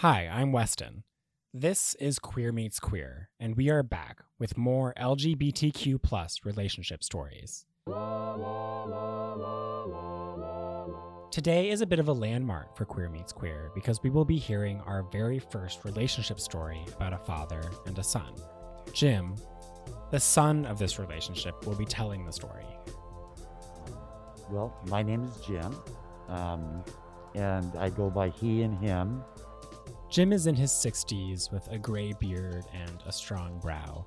Hi, 0.00 0.30
I'm 0.32 0.50
Weston. 0.50 1.04
This 1.52 1.92
is 2.00 2.18
Queer 2.18 2.52
Meets 2.52 2.80
Queer, 2.80 3.28
and 3.38 3.54
we 3.54 3.68
are 3.68 3.82
back 3.82 4.22
with 4.38 4.56
more 4.56 4.94
LGBTQ 4.98 6.02
plus 6.02 6.38
relationship 6.42 7.04
stories. 7.04 7.66
Today 11.30 11.68
is 11.68 11.82
a 11.82 11.86
bit 11.86 11.98
of 11.98 12.08
a 12.08 12.14
landmark 12.14 12.74
for 12.78 12.86
Queer 12.86 13.10
Meets 13.10 13.34
Queer 13.34 13.70
because 13.74 14.02
we 14.02 14.08
will 14.08 14.24
be 14.24 14.38
hearing 14.38 14.80
our 14.86 15.02
very 15.12 15.38
first 15.38 15.84
relationship 15.84 16.40
story 16.40 16.82
about 16.96 17.12
a 17.12 17.18
father 17.18 17.60
and 17.84 17.98
a 17.98 18.02
son. 18.02 18.32
Jim, 18.94 19.34
the 20.10 20.18
son 20.18 20.64
of 20.64 20.78
this 20.78 20.98
relationship, 20.98 21.66
will 21.66 21.76
be 21.76 21.84
telling 21.84 22.24
the 22.24 22.32
story. 22.32 22.64
Well, 24.48 24.74
my 24.86 25.02
name 25.02 25.24
is 25.24 25.36
Jim, 25.46 25.76
um, 26.28 26.82
and 27.34 27.76
I 27.76 27.90
go 27.90 28.08
by 28.08 28.30
he 28.30 28.62
and 28.62 28.78
him. 28.78 29.22
Jim 30.10 30.32
is 30.32 30.48
in 30.48 30.56
his 30.56 30.72
60s 30.72 31.52
with 31.52 31.68
a 31.68 31.78
gray 31.78 32.12
beard 32.18 32.64
and 32.74 33.00
a 33.06 33.12
strong 33.12 33.60
brow. 33.60 34.04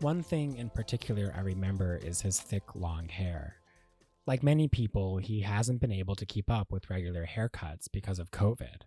One 0.00 0.22
thing 0.22 0.58
in 0.58 0.68
particular 0.68 1.32
I 1.34 1.40
remember 1.40 1.96
is 1.96 2.20
his 2.20 2.38
thick, 2.38 2.74
long 2.74 3.08
hair. 3.08 3.56
Like 4.26 4.42
many 4.42 4.68
people, 4.68 5.16
he 5.16 5.40
hasn't 5.40 5.80
been 5.80 5.92
able 5.92 6.14
to 6.16 6.26
keep 6.26 6.50
up 6.50 6.70
with 6.70 6.90
regular 6.90 7.26
haircuts 7.26 7.86
because 7.90 8.18
of 8.18 8.32
COVID. 8.32 8.82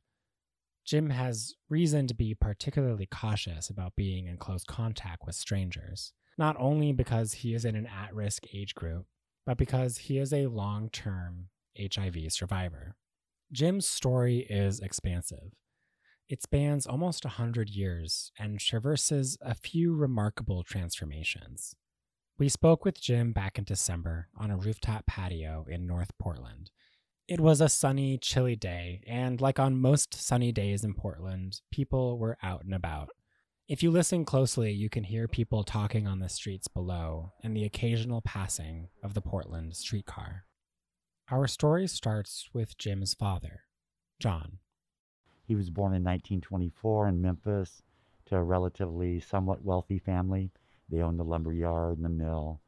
Jim 0.85 1.09
has 1.09 1.55
reason 1.69 2.05
to 2.05 2.13
be 2.13 2.35
particularly 2.35 3.07
cautious 3.07 3.71
about 3.71 3.95
being 3.95 4.27
in 4.27 4.37
close 4.37 4.63
contact 4.63 5.23
with 5.25 5.33
strangers, 5.33 6.13
not 6.37 6.55
only 6.59 6.93
because 6.93 7.33
he 7.33 7.55
is 7.55 7.65
in 7.65 7.75
an 7.75 7.87
at 7.87 8.13
risk 8.13 8.43
age 8.53 8.75
group, 8.75 9.07
but 9.47 9.57
because 9.57 9.97
he 9.97 10.19
is 10.19 10.31
a 10.31 10.45
long 10.45 10.91
term 10.91 11.47
HIV 11.79 12.31
survivor. 12.31 12.95
Jim's 13.51 13.87
story 13.87 14.45
is 14.47 14.81
expansive. 14.81 15.55
It 16.29 16.43
spans 16.43 16.85
almost 16.85 17.23
a 17.23 17.29
100 17.29 17.69
years 17.69 18.33
and 18.37 18.59
traverses 18.59 19.37
a 19.41 19.55
few 19.55 19.95
remarkable 19.95 20.61
transformations. 20.61 21.73
We 22.37 22.49
spoke 22.49 22.83
with 22.83 22.99
Jim 22.99 23.31
back 23.31 23.57
in 23.57 23.63
December 23.63 24.27
on 24.37 24.51
a 24.51 24.57
rooftop 24.57 25.05
patio 25.05 25.65
in 25.69 25.87
North 25.87 26.11
Portland. 26.19 26.71
It 27.29 27.39
was 27.39 27.61
a 27.61 27.69
sunny, 27.69 28.17
chilly 28.17 28.57
day, 28.57 29.03
and 29.07 29.39
like 29.39 29.57
on 29.57 29.79
most 29.79 30.13
sunny 30.13 30.51
days 30.51 30.83
in 30.83 30.93
Portland, 30.93 31.61
people 31.71 32.19
were 32.19 32.37
out 32.43 32.63
and 32.63 32.73
about. 32.73 33.09
If 33.69 33.81
you 33.81 33.89
listen 33.89 34.25
closely, 34.25 34.71
you 34.71 34.89
can 34.89 35.05
hear 35.05 35.27
people 35.27 35.63
talking 35.63 36.07
on 36.07 36.19
the 36.19 36.29
streets 36.29 36.67
below 36.67 37.31
and 37.41 37.55
the 37.55 37.65
occasional 37.65 38.21
passing 38.21 38.89
of 39.01 39.13
the 39.13 39.21
Portland 39.21 39.75
streetcar. 39.75 40.43
Our 41.31 41.47
story 41.47 41.87
starts 41.87 42.49
with 42.53 42.77
Jim's 42.77 43.13
father, 43.13 43.61
John. 44.19 44.59
He 45.47 45.55
was 45.55 45.69
born 45.69 45.93
in 45.93 46.03
1924 46.03 47.07
in 47.07 47.21
Memphis 47.21 47.81
to 48.25 48.35
a 48.35 48.43
relatively 48.43 49.21
somewhat 49.21 49.63
wealthy 49.63 49.97
family. 49.97 50.51
They 50.89 51.01
owned 51.01 51.19
the 51.19 51.23
lumber 51.23 51.53
yard 51.53 51.97
and 51.97 52.05
the 52.05 52.09
mill. 52.09 52.59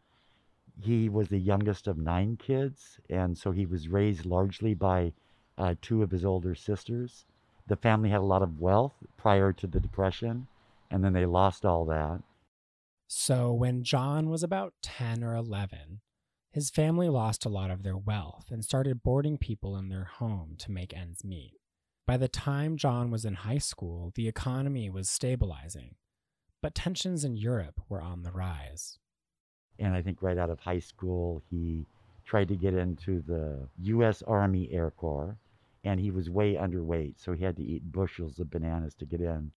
He 0.82 1.10
was 1.10 1.28
the 1.28 1.40
youngest 1.40 1.88
of 1.88 1.98
nine 1.98 2.38
kids, 2.38 2.98
and 3.10 3.38
so 3.38 3.52
he 3.52 3.66
was 3.66 3.90
raised 3.90 4.26
largely 4.26 4.74
by 4.74 5.12
uh, 5.58 5.76
two 5.82 6.02
of 6.02 6.12
his 6.12 6.24
older 6.24 6.56
sisters. 6.56 7.26
The 7.68 7.76
family 7.76 8.10
had 8.10 8.22
a 8.22 8.24
lot 8.24 8.42
of 8.42 8.62
wealth 8.62 8.94
prior 9.18 9.52
to 9.54 9.68
the 9.68 9.82
Depression, 9.82 10.48
and 10.90 11.04
then 11.04 11.12
they 11.12 11.26
lost 11.26 11.66
all 11.66 11.84
that. 11.86 12.22
So, 13.08 13.52
when 13.52 13.84
John 13.84 14.30
was 14.30 14.42
about 14.42 14.74
10 14.84 15.24
or 15.24 15.36
11, 15.36 16.00
his 16.52 16.70
family 16.70 17.10
lost 17.10 17.44
a 17.44 17.50
lot 17.50 17.72
of 17.72 17.84
their 17.84 17.98
wealth 17.98 18.46
and 18.52 18.64
started 18.64 19.04
boarding 19.04 19.38
people 19.38 19.76
in 19.76 19.90
their 19.90 20.06
home 20.06 20.56
to 20.60 20.72
make 20.72 20.94
ends 20.94 21.26
meet. 21.26 21.59
By 22.10 22.18
the 22.18 22.28
time 22.28 22.76
John 22.76 23.12
was 23.12 23.24
in 23.24 23.36
high 23.36 23.60
school, 23.60 24.12
the 24.16 24.28
economy 24.28 24.90
was 24.90 25.08
stabilizing, 25.08 25.94
but 26.60 26.74
tensions 26.74 27.24
in 27.24 27.38
Europe 27.38 27.82
were 27.88 28.02
on 28.02 28.24
the 28.24 28.32
rise. 28.32 28.98
And 29.78 29.94
I 29.94 30.02
think 30.02 30.24
right 30.24 30.40
out 30.40 30.50
of 30.50 30.60
high 30.60 30.80
school, 30.80 31.44
he 31.52 31.86
tried 32.26 32.48
to 32.48 32.56
get 32.56 32.74
into 32.74 33.22
the 33.22 33.68
U.S. 33.84 34.24
Army 34.26 34.70
Air 34.72 34.90
Corps, 34.90 35.38
and 35.84 36.00
he 36.00 36.10
was 36.10 36.32
way 36.32 36.56
underweight, 36.56 37.20
so 37.20 37.34
he 37.34 37.44
had 37.44 37.58
to 37.58 37.64
eat 37.64 37.92
bushels 37.92 38.40
of 38.40 38.50
bananas 38.50 38.96
to 38.96 39.06
get 39.06 39.22
in. 39.22 39.52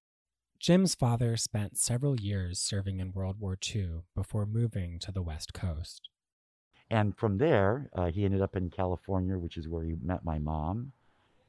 Jim's 0.58 0.94
father 0.94 1.38
spent 1.38 1.78
several 1.78 2.20
years 2.20 2.60
serving 2.60 3.00
in 3.00 3.12
World 3.12 3.40
War 3.40 3.56
II 3.74 4.02
before 4.14 4.44
moving 4.44 4.98
to 4.98 5.10
the 5.10 5.22
West 5.22 5.54
Coast. 5.54 6.10
And 6.90 7.16
from 7.16 7.38
there, 7.38 7.88
uh, 7.96 8.10
he 8.10 8.26
ended 8.26 8.42
up 8.42 8.56
in 8.56 8.68
California, 8.68 9.38
which 9.38 9.56
is 9.56 9.70
where 9.70 9.84
he 9.84 9.96
met 10.02 10.22
my 10.22 10.38
mom 10.38 10.92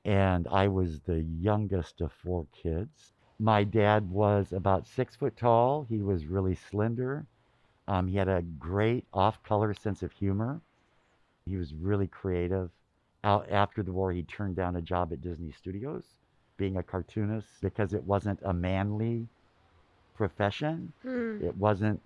and 0.06 0.48
I 0.48 0.68
was 0.68 1.00
the 1.02 1.22
youngest 1.22 2.02
of 2.02 2.12
four 2.12 2.46
kids. 2.54 3.14
My 3.40 3.64
dad 3.64 4.10
was 4.10 4.52
about 4.52 4.88
six 4.88 5.16
foot 5.16 5.36
tall. 5.38 5.86
He 5.90 6.02
was 6.02 6.26
really 6.26 6.56
slender. 6.56 7.26
Um, 7.88 8.08
he 8.08 8.18
had 8.18 8.30
a 8.30 8.42
great 8.60 9.06
off-color 9.14 9.74
sense 9.74 10.04
of 10.04 10.12
humor. 10.12 10.62
He 11.46 11.58
was 11.58 11.74
really 11.74 12.08
creative. 12.08 12.70
Out 13.24 13.50
after 13.50 13.84
the 13.84 13.92
war, 13.92 14.12
he 14.12 14.24
turned 14.24 14.56
down 14.56 14.76
a 14.76 14.82
job 14.82 15.12
at 15.12 15.22
Disney 15.22 15.52
Studios, 15.52 16.04
being 16.58 16.78
a 16.78 16.84
cartoonist, 16.84 17.48
because 17.62 17.94
it 17.94 18.04
wasn't 18.04 18.40
a 18.44 18.54
manly 18.54 19.28
profession. 20.16 20.94
Mm. 21.06 21.42
It 21.42 21.58
wasn't 21.58 22.02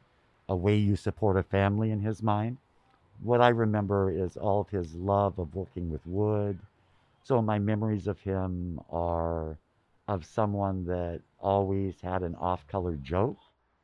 a 0.50 0.56
way 0.56 0.76
you 0.76 0.96
support 0.96 1.38
a 1.38 1.44
family 1.44 1.92
in 1.92 2.00
his 2.00 2.24
mind. 2.24 2.58
What 3.24 3.42
I 3.42 3.50
remember 3.50 4.12
is 4.12 4.38
all 4.38 4.62
of 4.62 4.70
his 4.70 4.96
love 4.96 5.40
of 5.40 5.56
working 5.56 5.92
with 5.92 6.06
wood, 6.06 6.60
so 7.28 7.42
my 7.42 7.60
memories 7.60 8.08
of 8.08 8.18
him 8.22 8.80
are 8.90 9.58
of 10.08 10.26
someone 10.26 10.86
that 10.86 11.20
always 11.40 12.00
had 12.00 12.24
an 12.24 12.34
off-color 12.36 12.96
joke. 13.04 13.38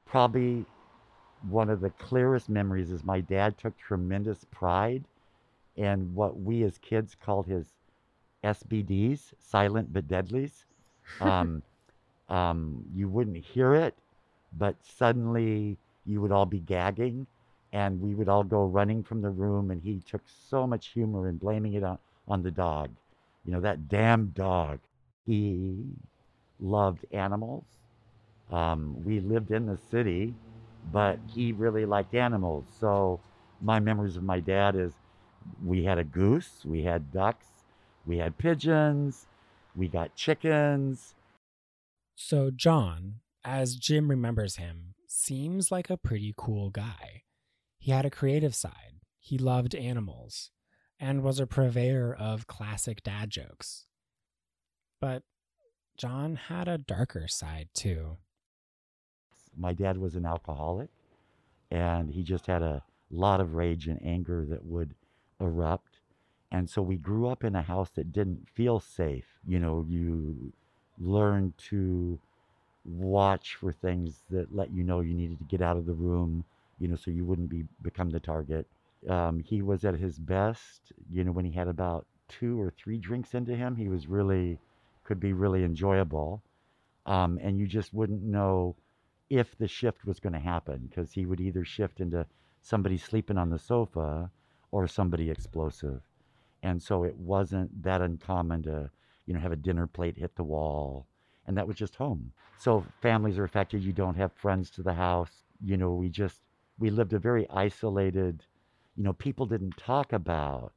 Probably 0.05 0.65
one 1.49 1.69
of 1.69 1.81
the 1.81 1.89
clearest 1.89 2.47
memories 2.47 2.89
is 2.89 3.03
my 3.03 3.19
dad 3.19 3.57
took 3.57 3.77
tremendous 3.77 4.45
pride 4.49 5.03
in 5.75 6.15
what 6.15 6.39
we 6.39 6.63
as 6.63 6.77
kids 6.77 7.17
called 7.21 7.45
his 7.45 7.65
SBDs, 8.45 9.33
silent 9.39 9.91
but 9.91 10.07
deadlies. 10.07 10.63
Um, 11.19 11.63
um, 12.29 12.85
you 12.95 13.09
wouldn't 13.09 13.43
hear 13.43 13.75
it, 13.75 13.93
but 14.57 14.77
suddenly 14.81 15.77
you 16.05 16.21
would 16.21 16.31
all 16.31 16.45
be 16.45 16.59
gagging 16.59 17.27
and 17.73 17.99
we 17.99 18.15
would 18.15 18.29
all 18.29 18.45
go 18.45 18.63
running 18.63 19.03
from 19.03 19.21
the 19.21 19.29
room 19.29 19.69
and 19.69 19.81
he 19.81 19.99
took 19.99 20.21
so 20.49 20.65
much 20.65 20.87
humor 20.87 21.27
in 21.27 21.35
blaming 21.35 21.73
it 21.73 21.83
on, 21.83 21.97
on 22.25 22.41
the 22.41 22.51
dog 22.51 22.89
you 23.45 23.51
know, 23.51 23.61
that 23.61 23.87
damn 23.87 24.27
dog. 24.27 24.79
He 25.25 25.83
loved 26.59 27.05
animals. 27.11 27.65
Um, 28.51 29.03
we 29.03 29.19
lived 29.19 29.51
in 29.51 29.65
the 29.65 29.77
city, 29.89 30.33
but 30.91 31.19
he 31.33 31.51
really 31.51 31.85
liked 31.85 32.13
animals. 32.13 32.65
So 32.79 33.19
my 33.61 33.79
memories 33.79 34.17
of 34.17 34.23
my 34.23 34.39
dad 34.39 34.75
is 34.75 34.93
we 35.63 35.83
had 35.83 35.97
a 35.97 36.03
goose, 36.03 36.61
we 36.65 36.83
had 36.83 37.11
ducks, 37.11 37.47
we 38.05 38.17
had 38.17 38.37
pigeons, 38.37 39.25
we 39.75 39.87
got 39.87 40.15
chickens. 40.15 41.15
So 42.15 42.51
John, 42.51 43.15
as 43.43 43.75
Jim 43.75 44.09
remembers 44.09 44.57
him, 44.57 44.93
seems 45.07 45.71
like 45.71 45.89
a 45.89 45.97
pretty 45.97 46.33
cool 46.37 46.69
guy. 46.69 47.23
He 47.79 47.91
had 47.91 48.05
a 48.05 48.09
creative 48.09 48.55
side. 48.55 49.01
He 49.19 49.37
loved 49.37 49.73
animals 49.73 50.51
and 51.03 51.21
was 51.21 51.37
a 51.37 51.45
purveyor 51.45 52.15
of 52.17 52.47
classic 52.47 53.03
dad 53.03 53.29
jokes. 53.29 53.87
But 55.01 55.23
John 55.97 56.37
had 56.37 56.69
a 56.69 56.77
darker 56.77 57.27
side 57.27 57.67
too. 57.73 58.15
My 59.55 59.73
dad 59.73 59.97
was 59.97 60.15
an 60.15 60.25
alcoholic, 60.25 60.87
and 61.69 62.09
he 62.09 62.23
just 62.23 62.47
had 62.47 62.61
a 62.61 62.83
lot 63.11 63.41
of 63.41 63.53
rage 63.53 63.87
and 63.87 63.99
anger 64.01 64.45
that 64.45 64.65
would 64.65 64.95
erupt. 65.41 65.99
And 66.53 66.69
so 66.69 66.81
we 66.81 66.95
grew 66.95 67.27
up 67.27 67.43
in 67.43 67.53
a 67.53 67.61
house 67.61 67.89
that 67.95 68.13
didn't 68.13 68.47
feel 68.55 68.79
safe. 68.79 69.25
You 69.45 69.59
know, 69.59 69.85
you 69.89 70.53
learned 70.97 71.57
to 71.69 72.17
watch 72.85 73.55
for 73.55 73.73
things 73.73 74.21
that 74.29 74.55
let 74.55 74.71
you 74.71 74.85
know 74.85 75.01
you 75.01 75.13
needed 75.13 75.39
to 75.39 75.45
get 75.45 75.61
out 75.61 75.75
of 75.75 75.85
the 75.85 75.93
room, 75.93 76.45
you 76.79 76.87
know, 76.87 76.95
so 76.95 77.11
you 77.11 77.25
wouldn't 77.25 77.49
be 77.49 77.65
become 77.81 78.09
the 78.09 78.21
target. 78.21 78.67
Um, 79.09 79.39
he 79.39 79.61
was 79.61 79.83
at 79.85 79.95
his 79.95 80.17
best, 80.17 80.93
you 81.11 81.23
know, 81.23 81.31
when 81.31 81.45
he 81.45 81.51
had 81.51 81.67
about 81.67 82.05
two 82.29 82.59
or 82.59 82.71
three 82.71 82.97
drinks 82.97 83.33
into 83.33 83.55
him. 83.55 83.75
He 83.75 83.89
was 83.89 84.07
really, 84.07 84.59
could 85.03 85.19
be 85.19 85.33
really 85.33 85.63
enjoyable. 85.63 86.41
Um, 87.05 87.39
and 87.41 87.59
you 87.59 87.67
just 87.67 87.93
wouldn't 87.93 88.23
know 88.23 88.75
if 89.29 89.57
the 89.57 89.67
shift 89.67 90.05
was 90.05 90.19
going 90.19 90.33
to 90.33 90.39
happen 90.39 90.87
because 90.89 91.11
he 91.11 91.25
would 91.25 91.41
either 91.41 91.65
shift 91.65 91.99
into 91.99 92.25
somebody 92.61 92.97
sleeping 92.97 93.37
on 93.37 93.49
the 93.49 93.59
sofa 93.59 94.29
or 94.71 94.87
somebody 94.87 95.29
explosive. 95.29 96.01
And 96.61 96.81
so 96.81 97.03
it 97.03 97.15
wasn't 97.17 97.83
that 97.83 98.01
uncommon 98.01 98.63
to, 98.63 98.89
you 99.25 99.33
know, 99.33 99.39
have 99.39 99.51
a 99.51 99.57
dinner 99.57 99.85
plate 99.85 100.17
hit 100.17 100.35
the 100.35 100.43
wall. 100.43 101.07
And 101.45 101.57
that 101.57 101.67
was 101.67 101.75
just 101.75 101.95
home. 101.95 102.31
So 102.57 102.85
families 103.01 103.37
are 103.37 103.43
affected. 103.43 103.83
You 103.83 103.91
don't 103.91 104.15
have 104.15 104.31
friends 104.33 104.69
to 104.71 104.83
the 104.83 104.93
house. 104.93 105.43
You 105.61 105.75
know, 105.75 105.91
we 105.91 106.07
just, 106.07 106.39
we 106.79 106.89
lived 106.89 107.11
a 107.13 107.19
very 107.19 107.49
isolated, 107.49 108.45
you 108.95 109.03
know, 109.03 109.13
people 109.13 109.45
didn't 109.45 109.77
talk 109.77 110.13
about 110.13 110.73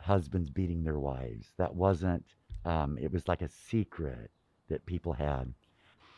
husbands 0.00 0.50
beating 0.50 0.82
their 0.84 0.98
wives. 0.98 1.52
That 1.58 1.74
wasn't, 1.74 2.24
um, 2.64 2.98
it 2.98 3.12
was 3.12 3.28
like 3.28 3.42
a 3.42 3.48
secret. 3.48 4.30
that 4.68 4.86
people 4.86 5.12
had. 5.12 5.54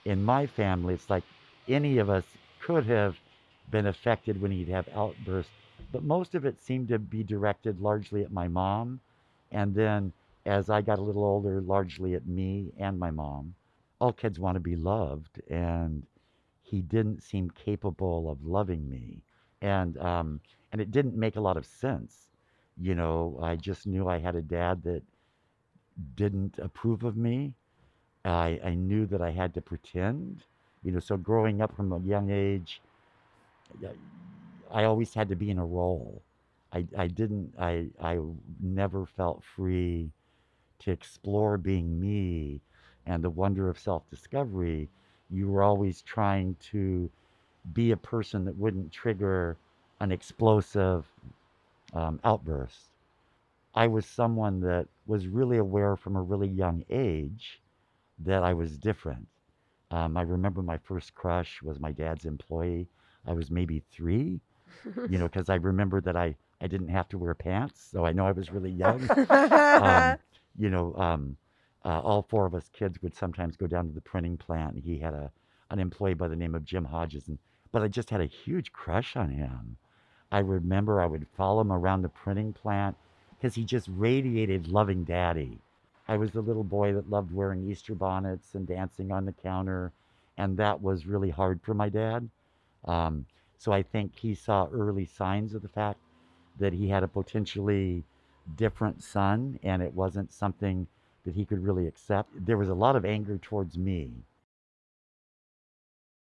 In 0.05 0.23
my 0.25 0.47
family, 0.47 0.95
it's 0.95 1.11
like 1.11 1.25
any 1.69 1.99
of 1.99 2.09
us 2.11 2.37
could 2.59 2.87
have 2.87 3.21
been 3.69 3.87
affected 3.87 4.41
when 4.41 4.51
he'd 4.51 4.69
have 4.69 4.89
outbursts, 4.89 5.55
but 5.91 6.03
most 6.05 6.35
of 6.35 6.45
it 6.45 6.61
seemed 6.61 6.89
to 6.89 6.99
be 6.99 7.23
directed 7.25 7.81
largely 7.81 8.23
at 8.23 8.33
my 8.33 8.49
mom. 8.49 9.01
And 9.51 9.75
then 9.75 10.13
as 10.47 10.71
I 10.71 10.83
got 10.83 10.99
a 10.99 11.03
little 11.03 11.25
older, 11.25 11.61
largely 11.61 12.15
at 12.15 12.27
me 12.27 12.73
and 12.79 12.99
my 12.99 13.11
mom. 13.11 13.55
All 14.01 14.13
kids 14.13 14.39
want 14.41 14.57
to 14.57 14.61
be 14.61 14.77
loved, 14.77 15.41
and 15.49 16.07
he 16.63 16.83
didn't 16.83 17.23
seem 17.23 17.51
capable 17.51 18.31
of 18.31 18.45
loving 18.45 18.89
me. 18.89 19.23
And, 19.61 19.97
um, 19.99 20.41
and 20.73 20.81
it 20.81 20.91
didn't 20.91 21.17
make 21.17 21.37
a 21.37 21.41
lot 21.41 21.57
of 21.57 21.67
sense. 21.67 22.31
You 22.81 22.95
know, 22.95 23.39
I 23.43 23.57
just 23.57 23.87
knew 23.87 24.09
I 24.09 24.19
had 24.19 24.37
a 24.37 24.43
dad 24.43 24.83
that 24.85 25.03
didn't 26.17 26.59
approve 26.59 27.05
of 27.05 27.17
me. 27.17 27.55
I, 28.25 28.61
I 28.65 28.75
knew 28.75 29.07
that 29.07 29.23
I 29.23 29.31
had 29.31 29.55
to 29.55 29.63
pretend. 29.63 30.45
You 30.85 30.93
know, 30.93 31.01
so 31.01 31.17
growing 31.17 31.61
up 31.63 31.75
from 31.77 31.93
a 31.93 32.01
young 32.01 32.31
age, 32.31 32.83
I 34.71 34.85
always 34.85 35.15
had 35.15 35.29
to 35.29 35.37
be 35.37 35.51
in 35.51 35.59
a 35.59 35.65
role. 35.67 36.23
I, 36.73 36.87
I 36.97 37.07
didn't, 37.09 37.55
I, 37.59 37.89
I 38.01 38.19
never 38.61 39.07
felt 39.07 39.43
free 39.45 40.11
to 40.81 40.91
explore 40.93 41.59
being 41.59 42.01
me 42.01 42.63
and 43.07 43.25
the 43.25 43.31
wonder 43.31 43.69
of 43.69 43.79
self 43.79 44.09
discovery. 44.11 44.91
You 45.31 45.49
were 45.51 45.63
always 45.63 46.03
trying 46.03 46.57
to 46.73 47.11
be 47.73 47.91
a 47.93 47.97
person 47.97 48.45
that 48.45 48.57
wouldn't 48.57 48.93
trigger 48.93 49.57
an 50.01 50.13
explosive 50.13 51.07
um, 51.95 52.21
outburst. 52.25 52.91
I 53.75 53.87
was 53.87 54.07
someone 54.07 54.61
that 54.61 54.89
was 55.07 55.29
really 55.29 55.59
aware 55.59 55.97
from 55.97 56.17
a 56.17 56.23
really 56.23 56.49
young 56.49 56.85
age 56.91 57.61
that 58.21 58.43
I 58.43 58.55
was 58.55 58.77
different. 58.79 59.27
Um, 59.91 60.17
I 60.17 60.23
remember 60.23 60.63
my 60.63 60.79
first 60.79 61.15
crush 61.15 61.63
was 61.63 61.81
my 61.81 61.93
dad's 61.93 62.25
employee. 62.25 62.89
I 63.27 63.33
was 63.33 63.51
maybe 63.51 63.83
three, 63.91 64.41
you 65.07 65.19
know, 65.19 65.25
because 65.31 65.49
I 65.49 65.57
remember 65.57 66.01
that 66.03 66.17
I, 66.17 66.35
I 66.61 66.67
didn't 66.67 66.89
have 66.89 67.09
to 67.11 67.19
wear 67.19 67.35
pants, 67.35 67.89
so 67.91 68.05
I 68.05 68.13
know 68.13 68.27
I 68.27 68.33
was 68.33 68.53
really 68.53 68.71
young. 68.73 69.09
um, 69.31 70.19
you 70.59 70.71
know, 70.71 70.95
um, 70.97 71.37
uh, 71.85 72.01
all 72.01 72.23
four 72.29 72.47
of 72.47 72.55
us 72.55 72.69
kids 72.73 73.01
would 73.03 73.15
sometimes 73.15 73.57
go 73.57 73.67
down 73.67 73.87
to 73.89 73.95
the 73.95 74.01
printing 74.01 74.37
plant. 74.37 74.79
He 74.85 74.99
had 74.99 75.15
a 75.15 75.31
an 75.71 75.79
employee 75.79 76.15
by 76.15 76.29
the 76.29 76.37
name 76.37 76.55
of 76.55 76.65
Jim 76.65 76.85
Hodges, 76.85 77.29
and 77.29 77.39
but 77.73 77.83
I 77.83 77.89
just 77.89 78.11
had 78.11 78.21
a 78.21 78.27
huge 78.27 78.73
crush 78.73 79.17
on 79.17 79.31
him. 79.31 79.77
I 80.31 80.41
remember 80.41 81.01
I 81.01 81.07
would 81.07 81.27
follow 81.37 81.61
him 81.61 81.73
around 81.73 82.03
the 82.03 82.09
printing 82.09 82.53
plant 82.53 82.97
because 83.31 83.55
he 83.55 83.65
just 83.65 83.89
radiated 83.91 84.69
loving 84.69 85.05
daddy. 85.05 85.59
I 86.07 86.17
was 86.17 86.33
the 86.33 86.41
little 86.41 86.65
boy 86.65 86.95
that 86.95 87.11
loved 87.11 87.33
wearing 87.33 87.69
Easter 87.69 87.95
bonnets 87.95 88.55
and 88.55 88.67
dancing 88.67 89.13
on 89.13 89.25
the 89.25 89.33
counter, 89.33 89.93
and 90.37 90.57
that 90.57 90.83
was 90.83 91.07
really 91.07 91.31
hard 91.31 91.61
for 91.63 91.75
my 91.75 91.89
dad. 91.89 92.29
Um, 92.85 93.27
so 93.59 93.73
I 93.73 93.83
think 93.83 94.17
he 94.17 94.35
saw 94.35 94.69
early 94.73 95.05
signs 95.05 95.55
of 95.55 95.63
the 95.63 95.69
fact 95.69 96.01
that 96.59 96.73
he 96.73 96.89
had 96.89 97.03
a 97.03 97.09
potentially 97.09 98.05
different 98.57 99.03
son, 99.03 99.59
and 99.63 99.83
it 99.83 99.93
wasn't 99.93 100.33
something 100.33 100.87
that 101.25 101.35
he 101.35 101.45
could 101.45 101.63
really 101.63 101.87
accept. 101.87 102.31
There 102.47 102.57
was 102.57 102.69
a 102.69 102.75
lot 102.75 102.97
of 102.97 103.05
anger 103.05 103.39
towards 103.39 103.77
me. 103.77 104.13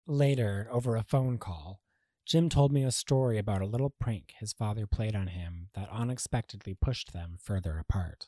Later, 0.08 0.68
over 0.72 0.96
a 0.96 1.04
phone 1.04 1.38
call, 1.38 1.80
Jim 2.26 2.50
told 2.50 2.72
me 2.72 2.84
a 2.84 2.92
story 2.92 3.38
about 3.38 3.62
a 3.62 3.68
little 3.68 3.92
prank 3.92 4.34
his 4.40 4.52
father 4.52 4.88
played 4.88 5.16
on 5.16 5.28
him 5.28 5.70
that 5.76 5.90
unexpectedly 5.92 6.74
pushed 6.74 7.14
them 7.14 7.38
further 7.40 7.78
apart. 7.78 8.28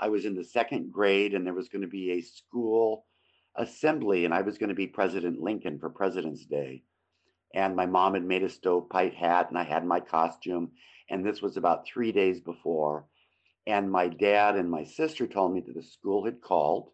I 0.00 0.08
was 0.08 0.24
in 0.24 0.34
the 0.34 0.44
second 0.44 0.92
grade, 0.92 1.34
and 1.34 1.46
there 1.46 1.54
was 1.54 1.68
going 1.68 1.82
to 1.82 1.88
be 1.88 2.12
a 2.12 2.20
school 2.20 3.06
assembly, 3.56 4.24
and 4.24 4.34
I 4.34 4.42
was 4.42 4.58
going 4.58 4.68
to 4.68 4.74
be 4.74 4.86
President 4.86 5.40
Lincoln 5.40 5.78
for 5.78 5.90
President's 5.90 6.44
Day. 6.44 6.82
And 7.54 7.74
my 7.74 7.86
mom 7.86 8.14
had 8.14 8.24
made 8.24 8.42
a 8.42 8.48
stovepipe 8.48 9.14
hat, 9.14 9.48
and 9.48 9.58
I 9.58 9.64
had 9.64 9.84
my 9.84 10.00
costume. 10.00 10.72
And 11.08 11.24
this 11.24 11.40
was 11.40 11.56
about 11.56 11.86
three 11.86 12.12
days 12.12 12.40
before. 12.40 13.06
And 13.66 13.90
my 13.90 14.08
dad 14.08 14.56
and 14.56 14.70
my 14.70 14.84
sister 14.84 15.26
told 15.26 15.54
me 15.54 15.60
that 15.60 15.74
the 15.74 15.82
school 15.82 16.24
had 16.24 16.40
called 16.40 16.90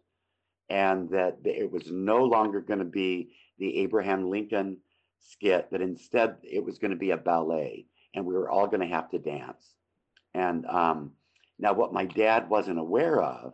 and 0.69 1.09
that 1.11 1.37
it 1.45 1.71
was 1.71 1.91
no 1.91 2.23
longer 2.23 2.59
going 2.59 2.79
to 2.79 2.85
be 2.85 3.31
the 3.57 3.79
Abraham 3.79 4.29
Lincoln 4.29 4.77
skit, 5.19 5.69
that 5.71 5.81
instead 5.81 6.37
it 6.43 6.63
was 6.63 6.77
going 6.77 6.91
to 6.91 6.97
be 6.97 7.11
a 7.11 7.17
ballet 7.17 7.85
and 8.13 8.25
we 8.25 8.33
were 8.33 8.49
all 8.49 8.67
going 8.67 8.81
to 8.81 8.95
have 8.95 9.09
to 9.11 9.19
dance. 9.19 9.75
And 10.33 10.65
um, 10.65 11.11
now, 11.59 11.73
what 11.73 11.93
my 11.93 12.05
dad 12.05 12.49
wasn't 12.49 12.79
aware 12.79 13.21
of 13.21 13.53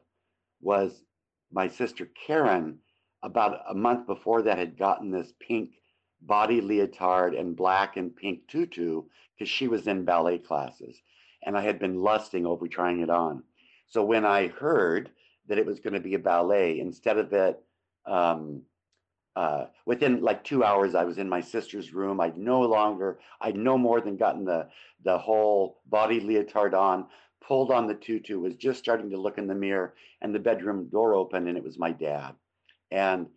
was 0.61 1.03
my 1.51 1.67
sister 1.67 2.09
Karen, 2.25 2.79
about 3.23 3.59
a 3.69 3.73
month 3.75 4.07
before 4.07 4.41
that, 4.43 4.57
had 4.57 4.77
gotten 4.77 5.11
this 5.11 5.33
pink 5.39 5.71
body 6.21 6.61
leotard 6.61 7.33
and 7.35 7.55
black 7.55 7.97
and 7.97 8.15
pink 8.15 8.47
tutu 8.47 9.03
because 9.37 9.49
she 9.49 9.67
was 9.67 9.87
in 9.87 10.05
ballet 10.05 10.37
classes. 10.37 11.01
And 11.43 11.57
I 11.57 11.61
had 11.61 11.79
been 11.79 12.01
lusting 12.01 12.45
over 12.45 12.67
trying 12.67 13.01
it 13.01 13.09
on. 13.09 13.43
So 13.87 14.03
when 14.03 14.25
I 14.25 14.47
heard 14.47 15.09
that 15.47 15.57
it 15.57 15.65
was 15.65 15.79
going 15.79 15.93
to 15.93 15.99
be 15.99 16.13
a 16.13 16.19
ballet, 16.19 16.79
instead 16.79 17.17
of 17.17 17.33
it, 17.33 17.61
um, 18.05 18.61
uh, 19.35 19.65
within 19.85 20.21
like 20.21 20.43
two 20.43 20.63
hours, 20.63 20.95
I 20.95 21.05
was 21.05 21.17
in 21.17 21.29
my 21.29 21.41
sister's 21.41 21.93
room. 21.93 22.19
I'd 22.19 22.37
no 22.37 22.61
longer, 22.61 23.19
I'd 23.39 23.55
no 23.55 23.77
more 23.77 24.01
than 24.01 24.17
gotten 24.17 24.45
the 24.45 24.67
the 25.03 25.17
whole 25.17 25.81
body 25.87 26.19
leotard 26.19 26.73
on, 26.73 27.07
pulled 27.41 27.71
on 27.71 27.87
the 27.87 27.95
tutu, 27.95 28.39
was 28.39 28.55
just 28.55 28.79
starting 28.79 29.09
to 29.09 29.17
look 29.17 29.37
in 29.37 29.47
the 29.47 29.55
mirror, 29.55 29.93
and 30.21 30.35
the 30.35 30.39
bedroom 30.39 30.89
door 30.89 31.15
opened, 31.15 31.47
and 31.47 31.57
it 31.57 31.63
was 31.63 31.79
my 31.79 31.91
dad. 31.91 32.33
And 32.91 33.27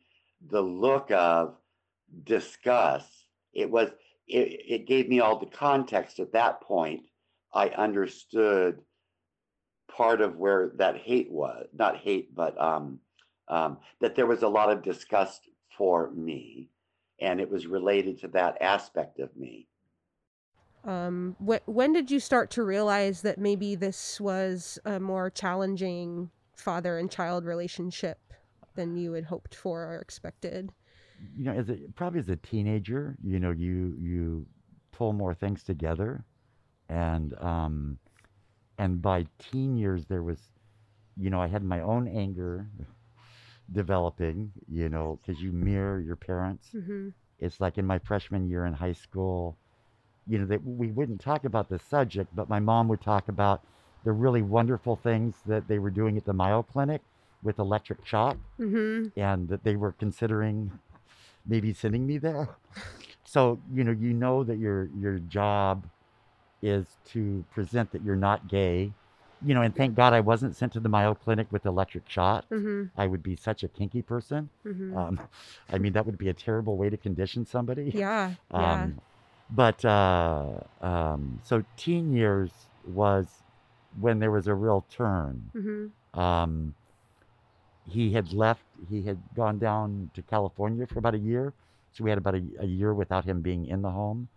the 0.51 0.61
look 0.61 1.11
of 1.11 1.57
disgust, 2.25 3.27
It 3.53 3.71
was 3.71 3.91
it, 4.27 4.61
it 4.69 4.87
gave 4.87 5.09
me 5.09 5.21
all 5.21 5.39
the 5.39 5.47
context 5.47 6.19
at 6.19 6.33
that 6.33 6.61
point. 6.61 7.03
I 7.53 7.69
understood 7.69 8.81
part 9.89 10.21
of 10.21 10.37
where 10.37 10.73
that 10.77 10.97
hate 10.97 11.31
was 11.31 11.69
not 11.73 11.99
hate, 11.99 12.35
but 12.35 12.61
um, 12.61 12.99
um, 13.49 13.79
that 14.01 14.17
there 14.17 14.27
was 14.27 14.43
a 14.43 14.49
lot 14.49 14.71
of 14.71 14.83
disgust 14.83 15.49
for 15.77 16.11
me, 16.11 16.71
and 17.21 17.41
it 17.41 17.51
was 17.51 17.67
related 17.67 18.21
to 18.21 18.29
that 18.29 18.61
aspect 18.61 19.19
of 19.21 19.35
me. 19.37 19.69
Um, 20.85 21.37
wh- 21.45 21.67
when 21.67 21.93
did 21.93 22.11
you 22.11 22.21
start 22.21 22.51
to 22.53 22.63
realize 22.63 23.23
that 23.23 23.39
maybe 23.39 23.75
this 23.75 24.21
was 24.21 24.79
a 24.85 25.01
more 25.01 25.31
challenging 25.31 26.31
father 26.55 26.99
and 26.99 27.11
child 27.11 27.45
relationship 27.45 28.19
than 28.75 28.97
you 28.97 29.13
had 29.13 29.25
hoped 29.25 29.55
for 29.55 29.85
or 29.85 29.99
expected? 29.99 30.71
you 31.37 31.45
know, 31.45 31.53
as 31.53 31.69
a, 31.69 31.77
probably 31.95 32.21
as 32.21 32.29
a 32.29 32.37
teenager, 32.37 33.17
you 33.23 33.39
know, 33.39 33.51
you 33.51 33.97
you 33.99 34.47
pull 34.93 35.13
more 35.13 35.35
things 35.35 35.63
together, 35.63 36.25
and 36.89 37.35
um, 37.41 37.99
and 38.79 39.01
by 39.01 39.27
teen 39.39 39.77
years 39.77 40.05
there 40.07 40.23
was, 40.23 40.39
you 41.17 41.31
know, 41.31 41.41
I 41.41 41.47
had 41.47 41.63
my 41.63 41.81
own 41.81 42.09
anger 42.09 42.69
developing, 43.73 44.53
you 44.71 44.89
know, 44.89 45.19
because 45.21 45.43
you 45.43 45.53
mirror 45.53 46.01
your 46.01 46.17
parents. 46.17 46.69
Mm-hmm. 46.75 47.09
It's 47.41 47.61
like 47.61 47.79
in 47.79 47.87
my 47.87 47.99
freshman 47.99 48.49
year 48.49 48.67
in 48.67 48.75
high 48.75 48.93
school, 48.93 49.57
you 50.27 50.39
know, 50.39 50.47
that 50.47 50.65
we 50.65 50.89
wouldn't 50.89 51.21
talk 51.21 51.45
about 51.45 51.69
the 51.69 51.79
subject, 51.79 52.35
but 52.35 52.49
my 52.49 52.61
mom 52.61 52.89
would 52.89 53.01
talk 53.01 53.29
about 53.29 53.63
the 54.05 54.13
really 54.13 54.43
wonderful 54.43 54.97
things 54.97 55.35
that 55.47 55.67
they 55.69 55.79
were 55.79 55.91
doing 55.91 56.17
at 56.17 56.25
the 56.25 56.33
Mayo 56.33 56.63
Clinic 56.63 57.01
with 57.43 57.59
electric 57.59 58.07
shock, 58.07 58.37
mm-hmm. 58.59 59.19
and 59.19 59.49
that 59.49 59.65
they 59.65 59.77
were 59.77 59.93
considering 59.93 60.79
maybe 61.47 61.73
sending 61.73 62.07
me 62.07 62.19
there. 62.19 62.49
So, 63.25 63.59
you 63.73 63.85
know, 63.85 63.93
you 63.93 64.13
know 64.13 64.45
that 64.45 64.59
your 64.59 64.89
your 64.99 65.19
job 65.19 65.87
is 66.63 66.87
to 67.07 67.45
present 67.53 67.93
that 67.93 68.03
you're 68.03 68.17
not 68.17 68.49
gay. 68.49 68.93
You 69.45 69.55
know, 69.55 69.63
and 69.63 69.75
thank 69.75 69.95
God 69.95 70.13
I 70.13 70.21
wasn't 70.21 70.57
sent 70.57 70.73
to 70.75 70.81
the 70.81 70.89
Mayo 70.89 71.15
Clinic 71.15 71.47
with 71.51 71.67
electric 71.67 72.09
shots. 72.09 72.47
Mm-hmm. 72.51 72.85
I 72.99 73.07
would 73.07 73.23
be 73.23 73.37
such 73.37 73.63
a 73.63 73.69
kinky 73.69 74.03
person. 74.03 74.49
Mm-hmm. 74.67 74.97
Um, 74.97 75.21
I 75.73 75.79
mean, 75.79 75.93
that 75.93 76.07
would 76.07 76.19
be 76.19 76.29
a 76.29 76.35
terrible 76.35 76.77
way 76.77 76.91
to 76.91 76.97
condition 76.97 77.47
somebody. 77.47 77.93
Yeah. 77.95 78.35
yeah. 78.51 78.73
Um, 78.73 79.01
but 79.51 79.85
uh, 79.85 80.61
um, 80.81 81.41
so 81.45 81.65
teen 81.77 82.13
years 82.13 82.51
was 82.87 83.27
when 84.01 84.19
there 84.19 84.31
was 84.31 84.47
a 84.47 84.55
real 84.55 84.85
turn. 84.91 85.51
Mm-hmm. 85.55 86.21
Um, 86.21 86.75
he 87.89 88.13
had 88.13 88.33
left, 88.33 88.63
he 88.89 89.03
had 89.03 89.19
gone 89.37 89.59
down 89.59 90.11
to 90.15 90.23
California 90.23 90.87
for 90.87 90.99
about 90.99 91.15
a 91.15 91.19
year. 91.19 91.53
So 91.93 92.03
we 92.03 92.11
had 92.11 92.19
about 92.19 92.35
a, 92.35 92.43
a 92.61 92.67
year 92.67 92.95
without 92.95 93.25
him 93.25 93.41
being 93.41 93.67
in 93.67 93.83
the 93.83 93.91
home. 93.91 94.29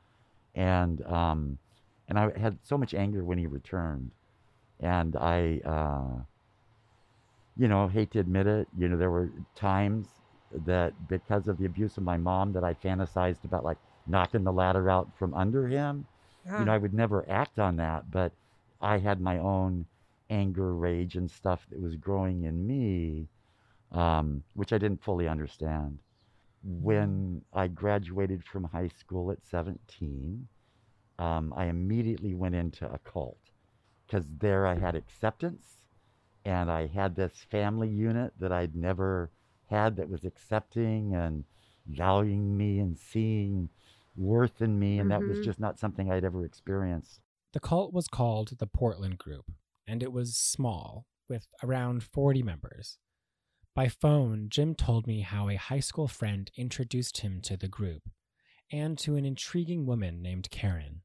And, 0.54 1.02
um, 1.06 1.58
and 2.08 2.20
I 2.20 2.38
had 2.38 2.58
so 2.64 2.78
much 2.78 2.94
anger 2.94 3.24
when 3.24 3.38
he 3.38 3.48
returned. 3.48 4.12
And 4.80 5.16
I, 5.16 5.62
uh, 5.66 6.22
you 7.58 7.68
know, 7.68 7.88
hate 7.88 8.12
to 8.12 8.20
admit 8.20 8.48
it, 8.48 8.68
you 8.78 8.88
know, 8.88 8.98
there 8.98 9.12
were 9.12 9.32
times 9.56 10.08
that 10.66 10.94
because 11.08 11.48
of 11.48 11.58
the 11.58 11.66
abuse 11.66 11.98
of 11.98 12.04
my 12.04 12.18
mom 12.18 12.54
that 12.54 12.64
I 12.64 12.74
fantasized 12.74 13.44
about 13.44 13.66
like 13.66 13.78
knocking 14.06 14.44
the 14.44 14.54
ladder 14.54 14.90
out 14.90 15.10
from 15.18 15.34
under 15.34 15.68
him. 15.68 16.06
yeah. 16.46 16.60
You 16.60 16.66
know, 16.66 16.74
I 16.74 16.78
would 16.78 16.94
never 16.94 17.30
act 17.30 17.60
on 17.60 17.78
that, 17.78 18.10
but 18.12 18.32
I 18.82 18.98
had 19.00 19.20
my 19.20 19.40
own 19.40 19.86
anger, 20.30 20.74
rage, 20.76 21.16
and 21.16 21.30
stuff 21.30 21.66
that 21.70 21.82
was 21.82 21.96
growing 21.96 22.44
in 22.44 22.66
me 22.68 23.28
um, 23.92 24.44
which 24.54 24.74
I 24.74 24.78
didn't 24.78 25.04
fully 25.04 25.28
understand. 25.28 26.00
When 26.64 27.42
I 27.54 27.68
graduated 27.68 28.44
from 28.44 28.66
high 28.66 28.90
school 28.90 29.32
at 29.32 29.46
17, 29.46 30.48
um, 31.20 31.54
I 31.56 31.66
immediately 31.66 32.34
went 32.36 32.56
into 32.56 32.92
a 32.92 33.00
cult 33.00 33.47
because 34.08 34.26
there 34.40 34.66
I 34.66 34.76
had 34.76 34.96
acceptance 34.96 35.78
and 36.46 36.72
I 36.72 36.88
had 36.88 37.16
this 37.16 37.46
family 37.52 37.90
unit 37.90 38.34
that 38.40 38.52
I'd 38.52 38.76
never 38.76 39.32
had 39.70 39.98
that 39.98 40.10
was 40.10 40.24
accepting 40.24 41.14
and 41.14 41.44
valuing 41.86 42.56
me 42.58 42.80
and 42.80 42.98
seeing 42.98 43.70
worth 44.16 44.62
in 44.62 44.80
me. 44.80 45.00
And 45.00 45.12
that 45.12 45.28
was 45.28 45.40
Mhm. 45.40 45.44
just 45.44 45.60
not 45.60 45.78
something 45.78 46.12
I'd 46.12 46.24
ever 46.24 46.46
experienced. 46.46 47.22
The 47.54 47.60
cult 47.60 47.94
was 47.94 48.08
called 48.08 48.58
the 48.58 48.68
Portland 48.68 49.18
Group, 49.18 49.52
and 49.86 50.02
it 50.02 50.12
was 50.12 50.38
small, 50.38 51.06
with 51.28 51.48
around 51.62 52.04
40 52.04 52.42
members. 52.44 52.98
By 53.74 53.90
phone, 53.90 54.50
Jim 54.50 54.74
told 54.74 55.06
me 55.06 55.22
how 55.22 55.50
a 55.50 55.56
high 55.56 55.82
school 55.82 56.08
friend 56.08 56.50
introduced 56.56 57.20
him 57.20 57.42
to 57.42 57.58
the 57.58 57.68
group 57.68 58.10
and 58.72 58.98
to 59.00 59.16
an 59.16 59.26
intriguing 59.26 59.86
woman 59.86 60.22
named 60.22 60.50
Karen. 60.50 61.04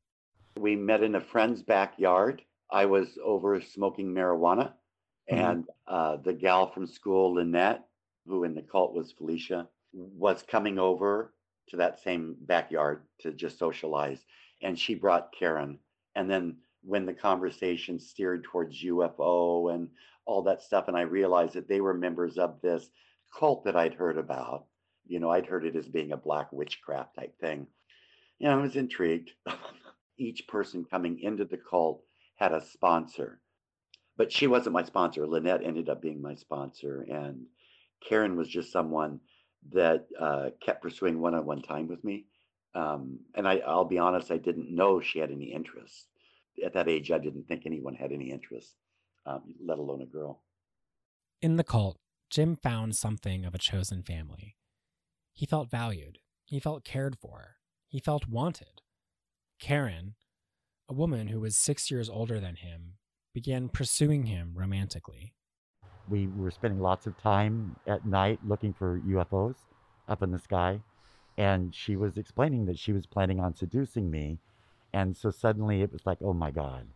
We 0.57 0.77
met 0.77 1.03
in 1.03 1.15
a 1.15 1.21
friend's 1.21 1.63
backyard. 1.63 2.45
I 2.73 2.87
was 2.87 3.19
over 3.23 3.61
smoking 3.61 4.13
marijuana, 4.15 4.73
Mhm. 5.31 5.37
and 5.39 5.71
uh, 5.87 6.17
the 6.17 6.33
gal 6.33 6.67
from 6.73 6.87
school, 6.87 7.35
Lynette, 7.35 7.87
who 8.27 8.45
in 8.45 8.55
the 8.55 8.63
cult 8.63 8.95
was 8.95 9.13
Felicia, 9.13 9.69
was 9.93 10.43
coming 10.43 10.79
over 10.79 11.35
to 11.69 11.77
that 11.77 12.01
same 12.01 12.35
backyard 12.41 13.07
to 13.21 13.33
just 13.33 13.59
socialize. 13.59 14.25
And 14.63 14.79
she 14.79 14.95
brought 14.95 15.33
Karen. 15.33 15.79
And 16.15 16.31
then 16.31 16.57
when 16.83 17.07
the 17.07 17.15
conversation 17.15 18.01
steered 18.01 18.45
towards 18.45 18.83
UFO 18.83 19.69
and 19.69 19.91
all 20.25 20.43
that 20.43 20.63
stuff, 20.63 20.89
and 20.89 20.97
I 20.97 21.03
realized 21.03 21.55
that 21.55 21.69
they 21.69 21.81
were 21.81 21.95
members 21.95 22.39
of 22.39 22.61
this 22.61 22.91
cult 23.33 23.65
that 23.65 23.77
I'd 23.77 23.95
heard 23.95 24.19
about, 24.19 24.67
you 25.07 25.21
know, 25.21 25.31
I'd 25.31 25.47
heard 25.47 25.65
it 25.67 25.77
as 25.77 25.89
being 25.89 26.13
a 26.13 26.17
black 26.17 26.53
witchcraft 26.53 27.15
type 27.17 27.39
thing. 27.39 27.67
You 28.39 28.49
know, 28.49 28.59
I 28.59 28.63
was 28.63 28.77
intrigued. 28.77 29.33
Each 30.19 30.47
person 30.49 30.85
coming 30.85 31.21
into 31.21 31.45
the 31.45 31.59
cult 31.59 32.05
had 32.43 32.53
a 32.53 32.61
sponsor, 32.61 33.41
but 34.17 34.33
she 34.33 34.49
wasn't 34.49 34.73
my 34.73 34.83
sponsor. 34.83 35.27
Lynette 35.27 35.63
ended 35.65 35.89
up 35.89 36.03
being 36.03 36.21
my 36.21 36.35
sponsor, 36.35 37.07
and 37.09 37.47
Karen 38.09 38.37
was 38.37 38.49
just 38.49 38.73
someone 38.73 39.21
that 39.71 40.07
uh, 40.19 40.51
kept 40.61 40.83
pursuing 40.83 41.21
one-on-one 41.21 41.63
time 41.63 41.87
with 41.87 42.03
me. 42.03 42.27
Um, 42.75 43.21
and 43.37 43.47
I, 43.47 43.59
I'll 43.59 43.85
be 43.85 43.99
honest, 43.99 44.33
I 44.33 44.39
didn't 44.39 44.75
know 44.75 45.01
she 45.01 45.21
had 45.21 45.31
any 45.31 45.53
interest 45.53 46.09
at 46.65 46.73
that 46.75 46.89
age. 46.89 47.13
I 47.13 47.19
didn't 47.19 47.47
think 47.47 47.63
anyone 47.65 47.95
had 47.95 48.11
any 48.11 48.33
interest, 48.33 48.75
um, 49.25 49.55
let 49.65 49.79
alone 49.79 50.03
a 50.03 50.07
girl. 50.07 50.43
In 51.41 51.57
the 51.57 51.65
cult, 51.65 51.99
Jim 52.29 52.57
found 52.57 52.97
something 52.97 53.45
of 53.45 53.55
a 53.55 53.59
chosen 53.59 54.03
family. 54.03 54.57
He 55.33 55.47
felt 55.47 55.71
valued, 55.71 56.19
he 56.45 56.59
felt 56.59 56.85
cared 56.85 57.17
for, 57.21 57.57
he 57.87 58.01
felt 58.01 58.27
wanted. 58.27 58.83
Karen, 59.61 60.17
a 60.89 60.93
woman 60.95 61.29
who 61.29 61.41
was 61.41 61.57
six 61.57 61.91
years 61.91 62.09
older 62.11 62.41
than 62.41 62.57
him, 62.57 62.95
began 63.35 63.69
pursuing 63.69 64.27
him 64.27 64.53
romantically. 64.55 65.35
we 66.09 66.27
were 66.27 66.51
spending 66.51 66.81
lots 66.81 67.07
of 67.07 67.17
time 67.19 67.77
at 67.87 68.05
night 68.07 68.39
looking 68.47 68.73
for 68.73 69.01
UFOs 69.01 69.57
up 70.09 70.23
in 70.23 70.31
the 70.31 70.39
sky. 70.39 70.81
And 71.39 71.75
she 71.75 71.97
was 71.97 72.19
explaining 72.19 72.67
that 72.67 72.79
she 72.79 72.93
was 72.93 73.07
planning 73.07 73.41
on 73.41 73.55
seducing 73.55 74.11
me. 74.11 74.39
And 74.93 75.17
so 75.17 75.31
suddenly 75.31 75.81
it 75.83 75.93
was 75.93 76.05
like, 76.05 76.19
oh 76.21 76.35
my 76.35 76.51
God. 76.51 76.87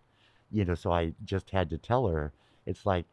You 0.50 0.64
know, 0.64 0.74
so 0.74 0.92
I 0.92 1.14
just 1.24 1.50
had 1.50 1.70
to 1.70 1.78
tell 1.78 2.06
her, 2.08 2.32
it's 2.66 2.84
like, 2.84 3.06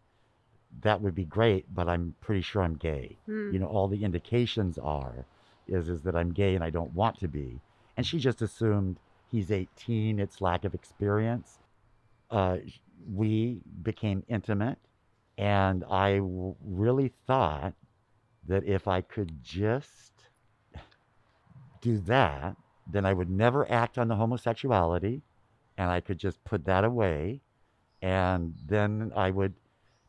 that 0.82 1.02
would 1.02 1.16
be 1.16 1.26
great, 1.26 1.74
but 1.74 1.88
I'm 1.88 2.16
pretty 2.20 2.42
sure 2.42 2.64
I'm 2.64 2.76
gay. 2.76 3.18
Hmm. 3.28 3.54
You 3.54 3.60
know, 3.60 3.68
all 3.68 3.88
the 3.88 4.04
indications 4.04 4.78
are 4.80 5.26
is 5.68 5.88
is 5.88 6.02
that 6.02 6.16
I'm 6.16 6.34
gay 6.34 6.56
and 6.56 6.64
I 6.64 6.72
don't 6.72 6.94
want 6.94 7.20
to 7.20 7.28
be. 7.28 7.62
And 7.96 8.06
she 8.06 8.18
just 8.18 8.42
assumed 8.42 8.98
he's 9.34 9.52
18, 9.52 10.20
it's 10.20 10.42
lack 10.42 10.64
of 10.64 10.76
experience. 10.76 11.60
Uh, 12.32 12.58
we 13.12 13.62
became 13.84 14.24
intimate 14.30 14.78
and 15.38 15.84
I 15.86 16.18
w- 16.18 16.56
really 16.64 17.12
thought 17.28 17.74
that 18.48 18.64
if 18.66 18.88
I 18.88 19.02
could 19.02 19.44
just 19.44 20.14
do 21.82 22.00
that, 22.00 22.56
then 22.88 23.06
I 23.06 23.14
would 23.14 23.30
never 23.30 23.70
act 23.72 23.98
on 23.98 24.08
the 24.08 24.16
homosexuality 24.16 25.22
and 25.78 25.90
I 25.90 26.02
could 26.02 26.18
just 26.18 26.44
put 26.46 26.66
that 26.66 26.84
away. 26.84 27.42
And 28.02 28.54
then 28.68 29.12
I 29.16 29.32
would 29.32 29.54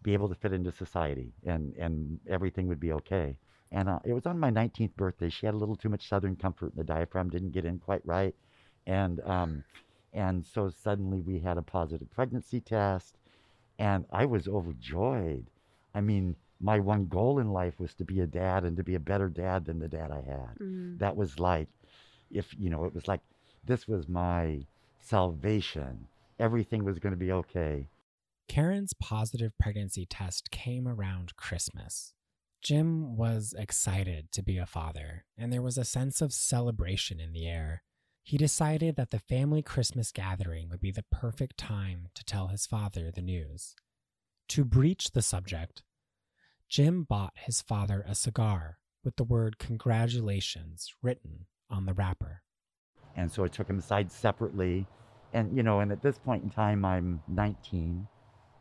be 0.03 0.13
able 0.13 0.29
to 0.29 0.35
fit 0.35 0.53
into 0.53 0.73
society 0.73 1.33
and, 1.47 1.75
and 1.77 2.21
everything 2.29 2.69
would 2.69 2.81
be 2.81 2.93
okay. 2.93 3.37
And 3.73 3.89
uh, 3.89 4.01
it 4.05 4.13
was 4.13 4.27
on 4.27 4.39
my 4.39 4.51
19th 4.51 4.97
birthday. 4.97 5.31
She 5.31 5.47
had 5.47 5.55
a 5.55 5.59
little 5.59 5.77
too 5.77 5.89
much 5.89 6.09
southern 6.09 6.37
comfort 6.37 6.73
and 6.73 6.81
the 6.81 6.85
diaphragm 6.85 7.31
didn't 7.31 7.53
get 7.53 7.65
in 7.65 7.79
quite 7.79 8.05
right. 8.07 8.35
And, 8.87 9.21
um, 9.25 9.65
and 10.13 10.45
so 10.45 10.71
suddenly 10.71 11.21
we 11.21 11.41
had 11.41 11.59
a 11.59 11.63
positive 11.63 12.11
pregnancy 12.11 12.61
test 12.61 13.17
and 13.79 14.05
I 14.13 14.25
was 14.25 14.47
overjoyed. 14.47 15.47
I 15.95 16.01
mean, 16.01 16.37
my 16.61 16.79
one 16.79 17.07
goal 17.07 17.39
in 17.39 17.53
life 17.53 17.75
was 17.79 17.95
to 17.95 18.05
be 18.05 18.21
a 18.21 18.27
dad 18.27 18.65
and 18.65 18.77
to 18.77 18.85
be 18.85 18.95
a 18.95 19.01
better 19.01 19.29
dad 19.29 19.65
than 19.65 19.79
the 19.79 19.89
dad 19.89 20.11
I 20.11 20.23
had. 20.23 20.59
Mm. 20.61 20.99
That 20.99 21.17
was 21.17 21.39
like, 21.39 21.69
if 22.31 22.55
you 22.59 22.71
know, 22.71 22.85
it 22.85 22.95
was 22.95 23.09
like 23.09 23.21
this 23.65 23.89
was 23.89 24.09
my 24.09 24.67
salvation. 25.01 26.07
Everything 26.39 26.85
was 26.85 26.99
going 26.99 27.13
to 27.13 27.19
be 27.19 27.33
okay. 27.33 27.89
Karen's 28.49 28.93
positive 28.95 29.53
pregnancy 29.59 30.07
test 30.07 30.51
came 30.51 30.87
around 30.87 31.37
Christmas. 31.37 32.13
Jim 32.63 33.17
was 33.17 33.55
excited 33.59 34.33
to 34.33 34.43
be 34.43 34.57
a 34.59 34.67
father, 34.67 35.25
and 35.37 35.53
there 35.53 35.63
was 35.63 35.77
a 35.77 35.85
sense 35.85 36.21
of 36.21 36.33
celebration 36.33 37.21
in 37.21 37.33
the 37.33 37.47
air. 37.47 37.83
He 38.25 38.39
decided 38.39 38.97
that 38.97 39.11
the 39.11 39.19
family 39.19 39.61
Christmas 39.61 40.11
gathering 40.11 40.71
would 40.71 40.81
be 40.81 40.91
the 40.91 41.05
perfect 41.13 41.59
time 41.59 42.09
to 42.15 42.25
tell 42.25 42.49
his 42.49 42.65
father 42.65 43.11
the 43.11 43.21
news. 43.21 43.75
To 44.49 44.65
breach 44.65 45.11
the 45.11 45.21
subject, 45.21 45.83
Jim 46.67 47.05
bought 47.05 47.35
his 47.37 47.61
father 47.61 48.03
a 48.09 48.15
cigar 48.15 48.79
with 49.05 49.17
the 49.17 49.25
word 49.25 49.59
congratulations 49.59 50.95
written 51.03 51.45
on 51.69 51.85
the 51.85 51.93
wrapper. 51.93 52.41
And 53.15 53.31
so 53.31 53.45
I 53.45 53.49
took 53.49 53.69
him 53.69 53.79
aside 53.79 54.11
separately. 54.11 54.87
And, 55.35 55.55
you 55.55 55.63
know, 55.63 55.81
and 55.81 55.93
at 55.93 56.03
this 56.03 56.19
point 56.19 56.45
in 56.45 56.49
time, 56.49 56.83
I'm 56.83 57.23
19. 57.29 58.09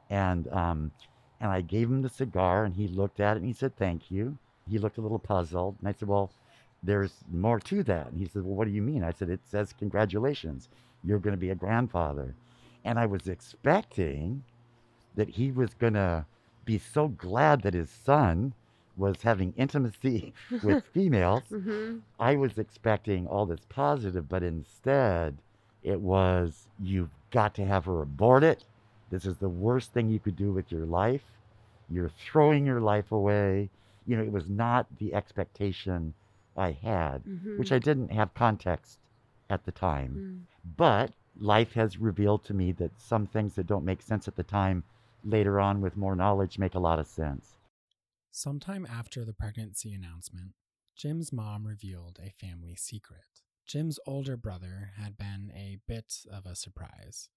And, 0.10 0.48
um, 0.50 0.92
and 1.40 1.50
I 1.50 1.62
gave 1.62 1.90
him 1.90 2.02
the 2.02 2.10
cigar 2.10 2.66
and 2.66 2.76
he 2.76 2.90
looked 2.90 3.22
at 3.22 3.38
it 3.38 3.40
and 3.40 3.48
he 3.48 3.54
said, 3.54 3.78
thank 3.78 4.12
you. 4.12 4.38
He 4.70 4.78
looked 4.78 4.98
a 4.98 5.02
little 5.02 5.20
puzzled. 5.20 5.78
And 5.80 5.88
I 5.88 5.94
said, 5.94 6.10
well, 6.10 6.34
there's 6.84 7.24
more 7.32 7.60
to 7.62 7.84
that. 7.84 8.08
And 8.12 8.20
he 8.20 8.28
said, 8.28 8.44
well, 8.44 8.56
what 8.56 8.68
do 8.68 8.74
you 8.74 8.84
mean? 8.84 9.04
I 9.04 9.12
said, 9.12 9.30
it 9.30 9.42
says, 9.46 9.74
congratulations. 9.74 10.70
You're 11.04 11.20
going 11.20 11.36
to 11.36 11.40
be 11.42 11.52
a 11.52 11.56
grandfather. 11.56 12.36
And 12.86 13.00
I 13.00 13.08
was 13.08 13.28
expecting 13.28 14.44
that 15.16 15.30
he 15.30 15.52
was 15.52 15.74
going 15.76 15.94
to 15.96 16.26
be 16.66 16.78
so 16.80 17.08
glad 17.10 17.62
that 17.64 17.74
his 17.74 17.90
son 17.90 18.54
was 18.96 19.24
having 19.24 19.54
intimacy 19.58 20.34
with 20.62 20.80
females 20.94 21.44
hmm 21.50 22.00
I 22.20 22.36
was 22.36 22.58
expecting 22.58 23.28
all 23.28 23.46
this 23.46 23.66
positive, 23.70 24.28
but 24.30 24.44
instead 24.44 25.42
it 25.84 26.02
was 26.02 26.70
you've 26.80 27.12
got 27.32 27.54
to 27.56 27.66
have 27.66 27.86
her 27.86 28.02
abort 28.02 28.44
it. 28.44 28.66
This 29.10 29.26
is 29.26 29.38
the 29.38 29.50
worst 29.50 29.94
thing 29.94 30.10
you 30.10 30.20
could 30.20 30.36
do 30.36 30.52
with 30.54 30.72
your 30.72 30.86
life. 30.86 31.24
You're 31.90 32.10
throwing 32.10 32.66
your 32.66 32.82
life 32.82 33.12
away. 33.12 33.70
You 34.06 34.18
know, 34.18 34.24
it 34.24 34.32
was 34.32 34.50
not 34.50 34.88
the 34.98 35.14
expectation 35.14 36.14
I 36.56 36.72
had, 36.72 37.24
hmm 37.24 37.58
which 37.58 37.72
I 37.72 37.80
didn't 37.80 38.12
have 38.12 38.34
context 38.34 39.00
at 39.50 39.66
the 39.66 39.72
time. 39.72 40.16
Mm. 40.16 40.76
But 40.78 41.12
life 41.40 41.74
has 41.74 41.98
revealed 41.98 42.44
to 42.46 42.54
me 42.54 42.72
that 42.74 43.00
some 43.00 43.28
things 43.28 43.56
that 43.56 43.68
don't 43.68 43.86
make 43.86 44.02
sense 44.02 44.28
at 44.28 44.36
the 44.36 44.44
time 44.44 44.84
later 45.24 45.60
on 45.60 45.82
with 45.82 45.98
more 45.98 46.16
knowledge 46.16 46.60
make 46.60 46.76
a 46.76 46.80
lot 46.80 47.00
of 47.00 47.08
sense. 47.08 47.58
Sometime 48.32 48.88
after 48.90 49.24
the 49.24 49.34
pregnancy 49.34 49.94
announcement, 49.94 50.54
Jim's 50.96 51.32
mom 51.32 51.66
revealed 51.66 52.20
a 52.22 52.32
family 52.32 52.76
secret. 52.76 53.42
Jim's 53.66 54.00
older 54.06 54.36
brother 54.36 54.92
had 54.98 55.18
been 55.18 55.52
a 55.56 55.78
bit 55.88 56.16
of 56.32 56.46
a 56.46 56.56
surprise. 56.56 57.30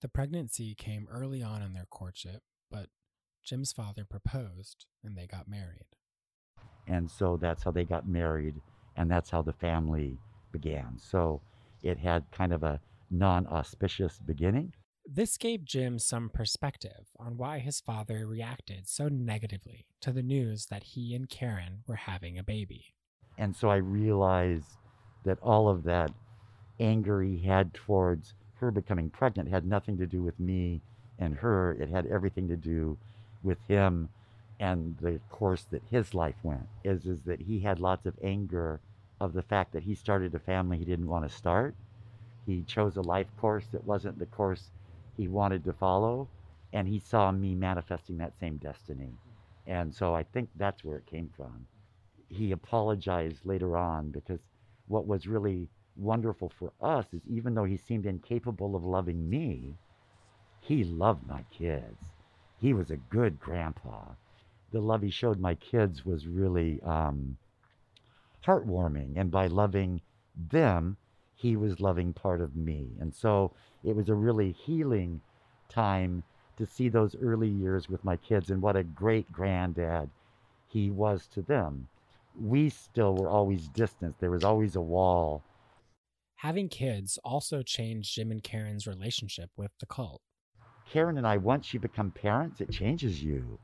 The 0.00 0.08
pregnancy 0.08 0.74
came 0.74 1.08
early 1.10 1.42
on 1.42 1.62
in 1.62 1.72
their 1.72 1.86
courtship, 1.86 2.42
but 2.70 2.90
Jim's 3.44 3.72
father 3.72 4.04
proposed 4.04 4.86
and 5.02 5.16
they 5.16 5.26
got 5.26 5.48
married. 5.48 5.96
And 6.86 7.10
so 7.10 7.36
that's 7.40 7.62
how 7.64 7.70
they 7.70 7.84
got 7.84 8.08
married 8.08 8.54
and 8.96 9.10
that's 9.10 9.30
how 9.30 9.42
the 9.42 9.52
family 9.52 10.18
began. 10.52 10.98
So 10.98 11.40
it 11.82 11.98
had 11.98 12.24
kind 12.32 12.52
of 12.52 12.62
a 12.62 12.80
non-auspicious 13.10 14.20
beginning. 14.26 14.72
This 15.08 15.36
gave 15.36 15.64
Jim 15.64 15.98
some 15.98 16.30
perspective 16.30 17.06
on 17.20 17.36
why 17.36 17.58
his 17.60 17.80
father 17.80 18.26
reacted 18.26 18.88
so 18.88 19.08
negatively 19.08 19.86
to 20.00 20.12
the 20.12 20.22
news 20.22 20.66
that 20.66 20.82
he 20.82 21.14
and 21.14 21.28
Karen 21.28 21.82
were 21.86 21.96
having 21.96 22.38
a 22.38 22.42
baby. 22.42 22.94
and 23.38 23.54
so 23.54 23.68
i 23.68 23.76
realized 23.76 24.78
that 25.24 25.38
all 25.42 25.68
of 25.68 25.82
that 25.84 26.10
anger 26.80 27.22
he 27.22 27.38
had 27.38 27.72
towards 27.74 28.34
her 28.54 28.70
becoming 28.70 29.10
pregnant 29.10 29.48
had 29.50 29.66
nothing 29.66 29.96
to 29.98 30.06
do 30.06 30.22
with 30.22 30.38
me 30.40 30.80
and 31.18 31.34
her. 31.36 31.72
It 31.80 31.90
had 31.90 32.06
everything 32.06 32.48
to 32.48 32.56
do 32.56 32.96
with 33.42 33.58
him 33.68 34.08
and 34.58 34.96
the 34.98 35.20
course 35.30 35.64
that 35.64 35.82
his 35.90 36.14
life 36.14 36.36
went 36.42 36.66
is 36.84 37.06
is 37.06 37.22
that 37.22 37.40
he 37.40 37.60
had 37.60 37.78
lots 37.80 38.06
of 38.06 38.14
anger 38.22 38.80
of 39.20 39.32
the 39.32 39.42
fact 39.42 39.72
that 39.72 39.82
he 39.82 39.94
started 39.94 40.34
a 40.34 40.38
family 40.38 40.78
he 40.78 40.84
didn't 40.84 41.08
want 41.08 41.28
to 41.28 41.34
start. 41.34 41.74
He 42.46 42.62
chose 42.62 42.96
a 42.96 43.02
life 43.02 43.26
course 43.36 43.66
that 43.72 43.86
wasn't 43.86 44.18
the 44.18 44.26
course 44.26 44.70
he 45.16 45.28
wanted 45.28 45.64
to 45.64 45.72
follow, 45.72 46.28
and 46.72 46.86
he 46.86 46.98
saw 46.98 47.32
me 47.32 47.54
manifesting 47.54 48.18
that 48.18 48.38
same 48.38 48.56
destiny. 48.58 49.10
And 49.66 49.94
so 49.94 50.14
I 50.14 50.22
think 50.22 50.50
that's 50.56 50.84
where 50.84 50.98
it 50.98 51.06
came 51.06 51.30
from. 51.36 51.66
He 52.28 52.52
apologized 52.52 53.44
later 53.44 53.76
on 53.76 54.10
because 54.10 54.40
what 54.88 55.06
was 55.06 55.26
really 55.26 55.68
wonderful 55.96 56.50
for 56.58 56.72
us 56.80 57.06
is 57.12 57.22
even 57.28 57.54
though 57.54 57.64
he 57.64 57.76
seemed 57.76 58.06
incapable 58.06 58.76
of 58.76 58.84
loving 58.84 59.28
me, 59.28 59.74
he 60.60 60.84
loved 60.84 61.26
my 61.26 61.42
kids. 61.50 62.12
He 62.60 62.72
was 62.72 62.90
a 62.90 62.96
good 62.96 63.40
grandpa. 63.40 64.02
The 64.72 64.80
love 64.80 65.02
he 65.02 65.10
showed 65.10 65.38
my 65.38 65.54
kids 65.54 66.04
was 66.04 66.26
really 66.26 66.80
um, 66.82 67.36
heartwarming. 68.44 69.16
And 69.16 69.30
by 69.30 69.46
loving 69.46 70.00
them, 70.50 70.96
he 71.34 71.56
was 71.56 71.80
loving 71.80 72.12
part 72.12 72.40
of 72.40 72.56
me. 72.56 72.88
And 73.00 73.14
so 73.14 73.52
it 73.84 73.94
was 73.94 74.08
a 74.08 74.14
really 74.14 74.52
healing 74.52 75.20
time 75.68 76.22
to 76.56 76.66
see 76.66 76.88
those 76.88 77.14
early 77.20 77.48
years 77.48 77.88
with 77.88 78.04
my 78.04 78.16
kids 78.16 78.50
and 78.50 78.62
what 78.62 78.76
a 78.76 78.82
great 78.82 79.30
granddad 79.30 80.08
he 80.68 80.90
was 80.90 81.26
to 81.28 81.42
them. 81.42 81.88
We 82.40 82.70
still 82.70 83.14
were 83.14 83.28
always 83.28 83.68
distant. 83.68 84.18
There 84.18 84.30
was 84.30 84.44
always 84.44 84.76
a 84.76 84.80
wall. 84.80 85.42
Having 86.36 86.68
kids 86.68 87.18
also 87.24 87.62
changed 87.62 88.14
Jim 88.14 88.30
and 88.30 88.42
Karen's 88.42 88.86
relationship 88.86 89.50
with 89.56 89.70
the 89.80 89.86
cult. 89.86 90.20
Karen 90.90 91.18
and 91.18 91.26
I, 91.26 91.36
once 91.36 91.74
you 91.74 91.80
become 91.80 92.10
parents, 92.10 92.60
it 92.60 92.70
changes 92.70 93.22
you. 93.22 93.58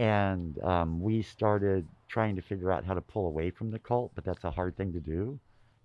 And 0.00 0.58
um, 0.64 1.02
we 1.02 1.20
started 1.20 1.86
trying 2.08 2.34
to 2.36 2.40
figure 2.40 2.72
out 2.72 2.86
how 2.86 2.94
to 2.94 3.02
pull 3.02 3.26
away 3.26 3.50
from 3.50 3.70
the 3.70 3.78
cult, 3.78 4.12
but 4.14 4.24
that's 4.24 4.44
a 4.44 4.50
hard 4.50 4.74
thing 4.74 4.94
to 4.94 4.98
do. 4.98 5.38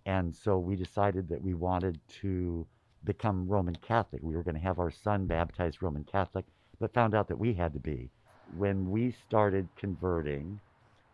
And 0.05 0.33
so 0.33 0.57
we 0.57 0.77
decided 0.77 1.27
that 1.27 1.41
we 1.41 1.53
wanted 1.53 1.99
to 2.21 2.65
become 3.03 3.45
Roman 3.45 3.75
Catholic. 3.75 4.21
We 4.23 4.37
were 4.37 4.43
going 4.43 4.55
to 4.55 4.61
have 4.61 4.79
our 4.79 4.89
son 4.89 5.25
baptized 5.25 5.83
Roman 5.83 6.05
Catholic, 6.05 6.45
but 6.79 6.93
found 6.93 7.13
out 7.13 7.27
that 7.27 7.37
we 7.37 7.55
had 7.55 7.73
to 7.73 7.79
be. 7.79 8.09
When 8.57 8.89
we 8.89 9.11
started 9.11 9.67
converting, 9.75 10.61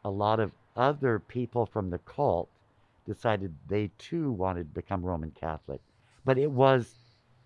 a 0.06 0.10
lot 0.12 0.40
of 0.40 0.52
other 0.78 1.18
people 1.18 1.66
from 1.66 1.90
the 1.90 1.98
cult 1.98 2.50
decided 3.08 3.52
they 3.68 3.90
too 3.98 4.32
wanted 4.32 4.76
to 4.76 4.80
become 4.80 5.04
Roman 5.04 5.32
Catholic. 5.32 5.82
But 6.24 6.38
it 6.38 6.52
was 6.52 6.94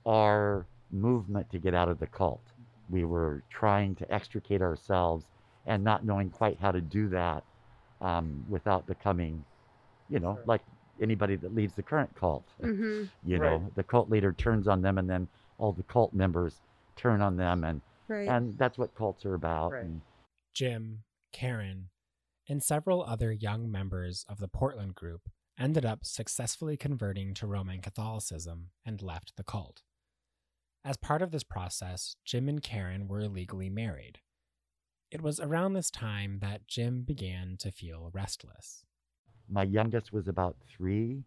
our 0.05 0.65
movement 0.91 1.49
to 1.51 1.59
get 1.59 1.73
out 1.73 1.87
of 1.87 1.99
the 1.99 2.07
cult. 2.07 2.43
We 2.89 3.05
were 3.05 3.41
trying 3.49 3.95
to 3.95 4.13
extricate 4.13 4.61
ourselves 4.61 5.25
and 5.65 5.83
not 5.83 6.05
knowing 6.05 6.29
quite 6.29 6.57
how 6.59 6.71
to 6.71 6.81
do 6.81 7.07
that 7.09 7.43
um, 8.01 8.43
without 8.49 8.85
becoming, 8.85 9.43
you 10.09 10.19
know, 10.19 10.37
like 10.45 10.61
anybody 11.01 11.35
that 11.35 11.53
leaves 11.55 11.73
the 11.75 11.83
current 11.83 12.13
cult. 12.15 12.45
hmm 12.61 13.03
You 13.23 13.37
Right. 13.39 13.41
know, 13.61 13.71
the 13.75 13.83
cult 13.83 14.09
leader 14.09 14.31
turns 14.33 14.67
on 14.67 14.81
them, 14.81 14.97
and 14.97 15.09
then 15.09 15.27
all 15.57 15.71
the 15.71 15.83
cult 15.83 16.13
members 16.13 16.61
turn 16.95 17.21
on 17.21 17.37
them, 17.37 17.63
and 17.63 17.81
Right. 18.07 18.29
and 18.29 18.57
that's 18.57 18.77
what 18.77 18.93
cults 18.95 19.25
are 19.25 19.33
about. 19.33 19.71
Right. 19.71 19.83
And 19.83 20.01
Jim, 20.53 21.03
Karen, 21.33 21.89
and 22.47 22.61
several 22.61 23.03
other 23.03 23.31
young 23.31 23.71
members 23.71 24.25
of 24.29 24.37
the 24.37 24.47
Portland 24.47 24.93
group 24.95 25.21
ended 25.57 25.85
up 25.85 26.05
successfully 26.05 26.77
converting 26.77 27.33
to 27.33 27.47
Roman 27.47 27.81
Catholicism 27.81 28.69
and 28.85 29.01
left 29.01 29.35
the 29.37 29.43
cult. 29.43 29.81
As 30.83 30.97
part 30.97 31.21
of 31.23 31.31
this 31.31 31.43
process, 31.43 32.15
Jim 32.25 32.47
and 32.47 32.61
Karen 32.61 33.07
were 33.07 33.27
legally 33.27 33.69
married. 33.69 34.19
It 35.11 35.21
was 35.21 35.39
around 35.39 35.73
this 35.73 35.89
time 35.91 36.39
that 36.39 36.67
Jim 36.67 37.03
began 37.03 37.57
to 37.59 37.71
feel 37.71 38.09
restless. 38.13 38.83
my 39.49 39.63
youngest 39.63 40.11
was 40.11 40.27
about 40.27 40.55
three, 40.67 41.23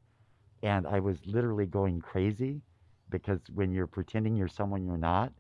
and 0.63 0.87
I 0.87 1.01
was 1.01 1.19
literally 1.27 1.67
going 1.67 2.01
crazy 2.01 2.61
because 3.11 3.41
when 3.55 3.73
you're 3.73 3.87
pretending 3.87 4.37
you're 4.37 4.49
someone 4.49 4.85
you're 4.85 4.97
not, 4.99 5.33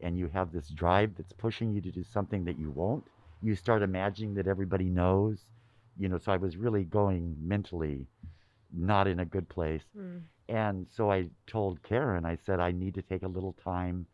and 0.00 0.18
you 0.18 0.28
have 0.32 0.52
this 0.52 0.68
drive 0.68 1.12
that's 1.16 1.32
pushing 1.32 1.72
you 1.72 1.80
to 1.80 1.90
do 1.90 2.04
something 2.04 2.44
that 2.44 2.58
you 2.58 2.70
won't, 2.70 3.04
you 3.42 3.54
start 3.54 3.82
imagining 3.82 4.34
that 4.34 4.46
everybody 4.46 4.84
knows. 4.84 5.46
You 5.98 6.08
know, 6.08 6.18
so 6.18 6.32
I 6.32 6.36
was 6.36 6.56
really 6.56 6.84
going 6.84 7.36
mentally 7.40 8.06
not 8.72 9.08
in 9.08 9.20
a 9.20 9.24
good 9.24 9.48
place. 9.48 9.82
Mm. 9.96 10.22
And 10.48 10.86
so 10.94 11.10
I 11.10 11.28
told 11.46 11.82
Karen, 11.82 12.24
I 12.24 12.36
said, 12.46 12.60
I 12.60 12.70
need 12.72 12.94
to 12.94 13.02
take 13.02 13.22
a 13.22 13.28
little 13.28 13.54
time 13.64 14.06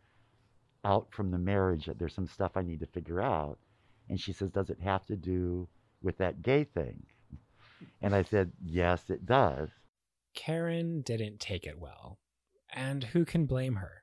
out 0.84 1.08
from 1.10 1.30
the 1.30 1.38
marriage. 1.38 1.86
That 1.86 1.98
there's 1.98 2.14
some 2.14 2.28
stuff 2.28 2.52
I 2.56 2.62
need 2.62 2.80
to 2.80 2.86
figure 2.86 3.20
out. 3.20 3.58
And 4.08 4.20
she 4.20 4.32
says, 4.32 4.50
Does 4.50 4.70
it 4.70 4.80
have 4.82 5.04
to 5.06 5.16
do 5.16 5.68
with 6.02 6.18
that 6.18 6.42
gay 6.42 6.64
thing? 6.64 7.02
And 8.02 8.14
I 8.14 8.22
said, 8.22 8.52
Yes, 8.64 9.10
it 9.10 9.26
does. 9.26 9.70
Karen 10.34 11.02
didn't 11.02 11.40
take 11.40 11.66
it 11.66 11.78
well. 11.78 12.18
And 12.72 13.04
who 13.04 13.24
can 13.24 13.46
blame 13.46 13.76
her? 13.76 14.02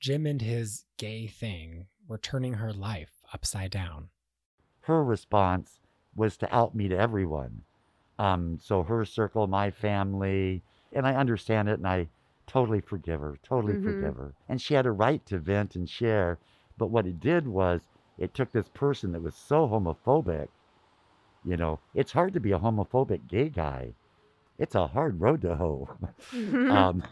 Jim 0.00 0.26
and 0.26 0.42
his 0.42 0.84
gay 0.98 1.26
thing 1.26 1.86
were 2.06 2.18
turning 2.18 2.54
her 2.54 2.72
life 2.72 3.12
upside 3.32 3.70
down. 3.70 4.08
Her 4.82 5.02
response 5.02 5.80
was 6.14 6.36
to 6.38 6.54
out 6.54 6.74
me 6.74 6.88
to 6.88 6.98
everyone. 6.98 7.62
Um, 8.18 8.58
so 8.60 8.82
her 8.82 9.04
circle, 9.04 9.46
my 9.46 9.70
family, 9.70 10.62
and 10.92 11.06
I 11.06 11.14
understand 11.14 11.68
it 11.68 11.78
and 11.78 11.86
I 11.86 12.08
totally 12.46 12.80
forgive 12.80 13.20
her, 13.20 13.38
totally 13.42 13.74
Mhm. 13.74 13.84
forgive 13.84 14.16
her. 14.16 14.34
And 14.48 14.60
she 14.60 14.74
had 14.74 14.86
a 14.86 14.92
right 14.92 15.24
to 15.26 15.38
vent 15.38 15.76
and 15.76 15.88
share. 15.88 16.38
But 16.78 16.88
what 16.88 17.06
it 17.06 17.20
did 17.20 17.46
was 17.48 17.88
it 18.18 18.34
took 18.34 18.52
this 18.52 18.68
person 18.68 19.12
that 19.12 19.22
was 19.22 19.34
so 19.36 19.66
homophobic. 19.68 20.48
You 21.44 21.56
know, 21.56 21.80
it's 21.94 22.12
hard 22.12 22.32
to 22.34 22.40
be 22.40 22.52
a 22.52 22.58
homophobic 22.58 23.26
gay 23.28 23.48
guy. 23.48 23.94
It's 24.58 24.74
a 24.74 24.86
hard 24.86 25.20
road 25.20 25.42
to 25.42 25.56
hoe 25.56 25.88
um, 26.70 27.02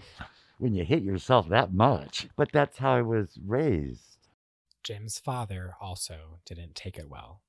when 0.58 0.74
you 0.74 0.84
hit 0.84 1.02
yourself 1.02 1.48
that 1.48 1.72
much. 1.72 2.28
But 2.36 2.52
that's 2.52 2.78
how 2.78 2.94
I 2.94 3.02
was 3.02 3.38
raised. 3.46 4.18
Jim's 4.82 5.18
father 5.18 5.74
also 5.80 6.38
didn't 6.44 6.74
take 6.74 6.98
it 6.98 7.08
well. 7.08 7.40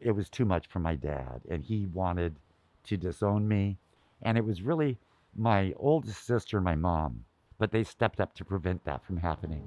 It 0.00 0.12
was 0.12 0.28
too 0.28 0.44
much 0.44 0.66
for 0.66 0.78
my 0.80 0.94
dad, 0.96 1.42
and 1.48 1.62
he 1.64 1.86
wanted 1.86 2.36
to 2.84 2.96
disown 2.96 3.46
me. 3.48 3.78
And 4.22 4.36
it 4.38 4.44
was 4.44 4.62
really 4.62 4.98
my 5.36 5.72
oldest 5.76 6.26
sister 6.26 6.58
and 6.58 6.64
my 6.64 6.74
mom, 6.74 7.24
but 7.58 7.70
they 7.70 7.84
stepped 7.84 8.20
up 8.20 8.34
to 8.34 8.44
prevent 8.44 8.84
that 8.84 9.04
from 9.04 9.16
happening. 9.16 9.64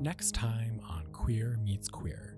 Next 0.00 0.34
time 0.34 0.80
on 0.88 1.06
Queer 1.12 1.58
Meets 1.62 1.88
Queer. 1.88 2.36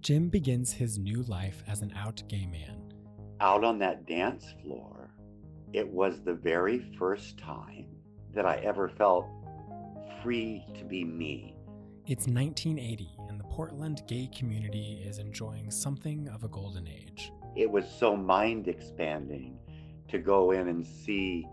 Jim 0.00 0.28
begins 0.28 0.72
his 0.72 0.98
new 0.98 1.22
life 1.22 1.62
as 1.66 1.80
an 1.80 1.92
out 1.96 2.22
gay 2.28 2.46
man. 2.46 2.92
Out 3.40 3.64
on 3.64 3.78
that 3.78 4.06
dance 4.06 4.44
floor, 4.62 5.10
it 5.72 5.88
was 5.88 6.20
the 6.20 6.34
very 6.34 6.94
first 6.98 7.38
time 7.38 7.86
that 8.34 8.46
I 8.46 8.56
ever 8.56 8.88
felt 8.88 9.26
free 10.22 10.64
to 10.78 10.84
be 10.84 11.04
me. 11.04 11.56
It's 12.06 12.26
1980, 12.26 13.16
and 13.28 13.40
the 13.40 13.44
Portland 13.44 14.02
gay 14.06 14.28
community 14.36 15.02
is 15.06 15.18
enjoying 15.18 15.70
something 15.70 16.28
of 16.28 16.44
a 16.44 16.48
golden 16.48 16.86
age. 16.86 17.32
It 17.56 17.70
was 17.70 17.84
so 17.88 18.16
mind 18.16 18.68
expanding 18.68 19.58
to 20.08 20.18
go 20.18 20.50
in 20.50 20.68
and 20.68 20.86
see 20.86 21.46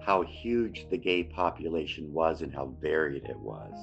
how 0.00 0.22
huge 0.22 0.86
the 0.90 0.96
gay 0.96 1.22
population 1.22 2.12
was 2.12 2.42
and 2.42 2.54
how 2.54 2.74
varied 2.80 3.24
it 3.24 3.38
was. 3.38 3.74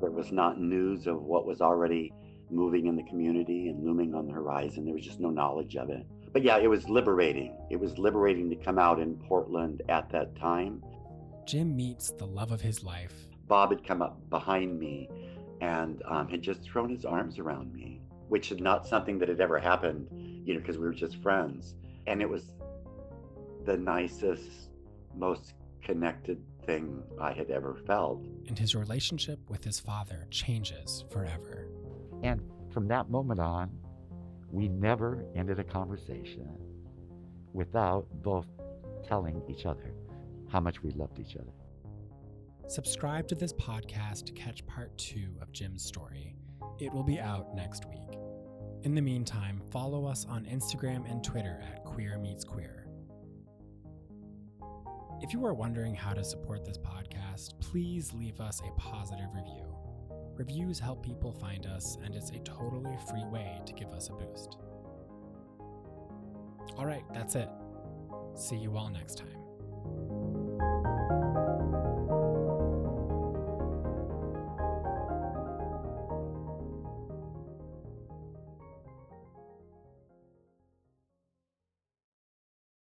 There 0.00 0.10
was 0.10 0.32
not 0.32 0.60
news 0.60 1.06
of 1.06 1.22
what 1.22 1.46
was 1.46 1.60
already 1.60 2.12
moving 2.50 2.86
in 2.86 2.96
the 2.96 3.02
community 3.04 3.68
and 3.68 3.84
looming 3.84 4.14
on 4.14 4.26
the 4.26 4.32
horizon. 4.32 4.84
There 4.84 4.94
was 4.94 5.04
just 5.04 5.20
no 5.20 5.30
knowledge 5.30 5.76
of 5.76 5.90
it. 5.90 6.06
But 6.32 6.42
yeah, 6.42 6.58
it 6.58 6.68
was 6.68 6.88
liberating. 6.88 7.56
It 7.70 7.80
was 7.80 7.98
liberating 7.98 8.50
to 8.50 8.56
come 8.56 8.78
out 8.78 9.00
in 9.00 9.16
Portland 9.16 9.82
at 9.88 10.10
that 10.10 10.36
time. 10.36 10.82
Jim 11.46 11.76
meets 11.76 12.10
the 12.10 12.26
love 12.26 12.52
of 12.52 12.60
his 12.60 12.82
life. 12.82 13.14
Bob 13.46 13.70
had 13.70 13.86
come 13.86 14.02
up 14.02 14.18
behind 14.28 14.78
me 14.78 15.08
and 15.60 16.02
um, 16.06 16.28
had 16.28 16.42
just 16.42 16.62
thrown 16.62 16.90
his 16.90 17.04
arms 17.04 17.38
around 17.38 17.72
me, 17.72 18.00
which 18.28 18.50
is 18.50 18.60
not 18.60 18.86
something 18.86 19.18
that 19.18 19.28
had 19.28 19.40
ever 19.40 19.58
happened, 19.58 20.08
you 20.46 20.54
know, 20.54 20.60
because 20.60 20.78
we 20.78 20.86
were 20.86 20.94
just 20.94 21.20
friends. 21.22 21.74
And 22.06 22.22
it 22.22 22.30
was 22.30 22.44
the 23.66 23.76
nicest, 23.76 24.70
most 25.14 25.54
connected 25.82 26.40
thing 26.64 27.02
I 27.20 27.32
had 27.32 27.50
ever 27.50 27.76
felt. 27.86 28.24
and 28.48 28.58
his 28.58 28.74
relationship 28.74 29.38
with 29.48 29.62
his 29.64 29.78
father 29.80 30.26
changes 30.30 31.04
forever. 31.10 31.68
And 32.22 32.40
from 32.72 32.88
that 32.88 33.10
moment 33.10 33.40
on, 33.40 33.70
we 34.50 34.68
never 34.68 35.24
ended 35.34 35.58
a 35.58 35.64
conversation 35.64 36.48
without 37.52 38.06
both 38.22 38.46
telling 39.06 39.42
each 39.48 39.66
other 39.66 39.94
how 40.48 40.60
much 40.60 40.82
we 40.82 40.90
loved 40.92 41.18
each 41.18 41.36
other. 41.36 41.52
Subscribe 42.68 43.26
to 43.28 43.34
this 43.34 43.52
podcast 43.52 44.26
to 44.26 44.32
catch 44.32 44.64
part 44.66 44.96
two 44.96 45.28
of 45.40 45.52
Jim's 45.52 45.84
story. 45.84 46.36
It 46.78 46.92
will 46.92 47.04
be 47.04 47.18
out 47.18 47.54
next 47.54 47.84
week. 47.86 48.18
In 48.86 48.94
the 48.94 49.02
meantime, 49.02 49.60
follow 49.72 50.06
us 50.06 50.24
on 50.26 50.44
Instagram 50.44 51.10
and 51.10 51.24
Twitter 51.24 51.60
at 51.72 51.84
Queer 51.84 52.18
Meets 52.18 52.44
Queer. 52.44 52.86
If 55.20 55.32
you 55.32 55.44
are 55.44 55.54
wondering 55.54 55.92
how 55.92 56.12
to 56.12 56.22
support 56.22 56.64
this 56.64 56.78
podcast, 56.78 57.58
please 57.58 58.14
leave 58.14 58.40
us 58.40 58.60
a 58.60 58.70
positive 58.80 59.26
review. 59.34 59.66
Reviews 60.36 60.78
help 60.78 61.04
people 61.04 61.32
find 61.32 61.66
us, 61.66 61.98
and 62.04 62.14
it's 62.14 62.30
a 62.30 62.38
totally 62.44 62.96
free 63.10 63.24
way 63.24 63.60
to 63.66 63.72
give 63.72 63.88
us 63.88 64.08
a 64.08 64.12
boost. 64.12 64.56
All 66.78 66.86
right, 66.86 67.02
that's 67.12 67.34
it. 67.34 67.48
See 68.36 68.54
you 68.54 68.76
all 68.76 68.88
next 68.88 69.18
time. 69.18 70.95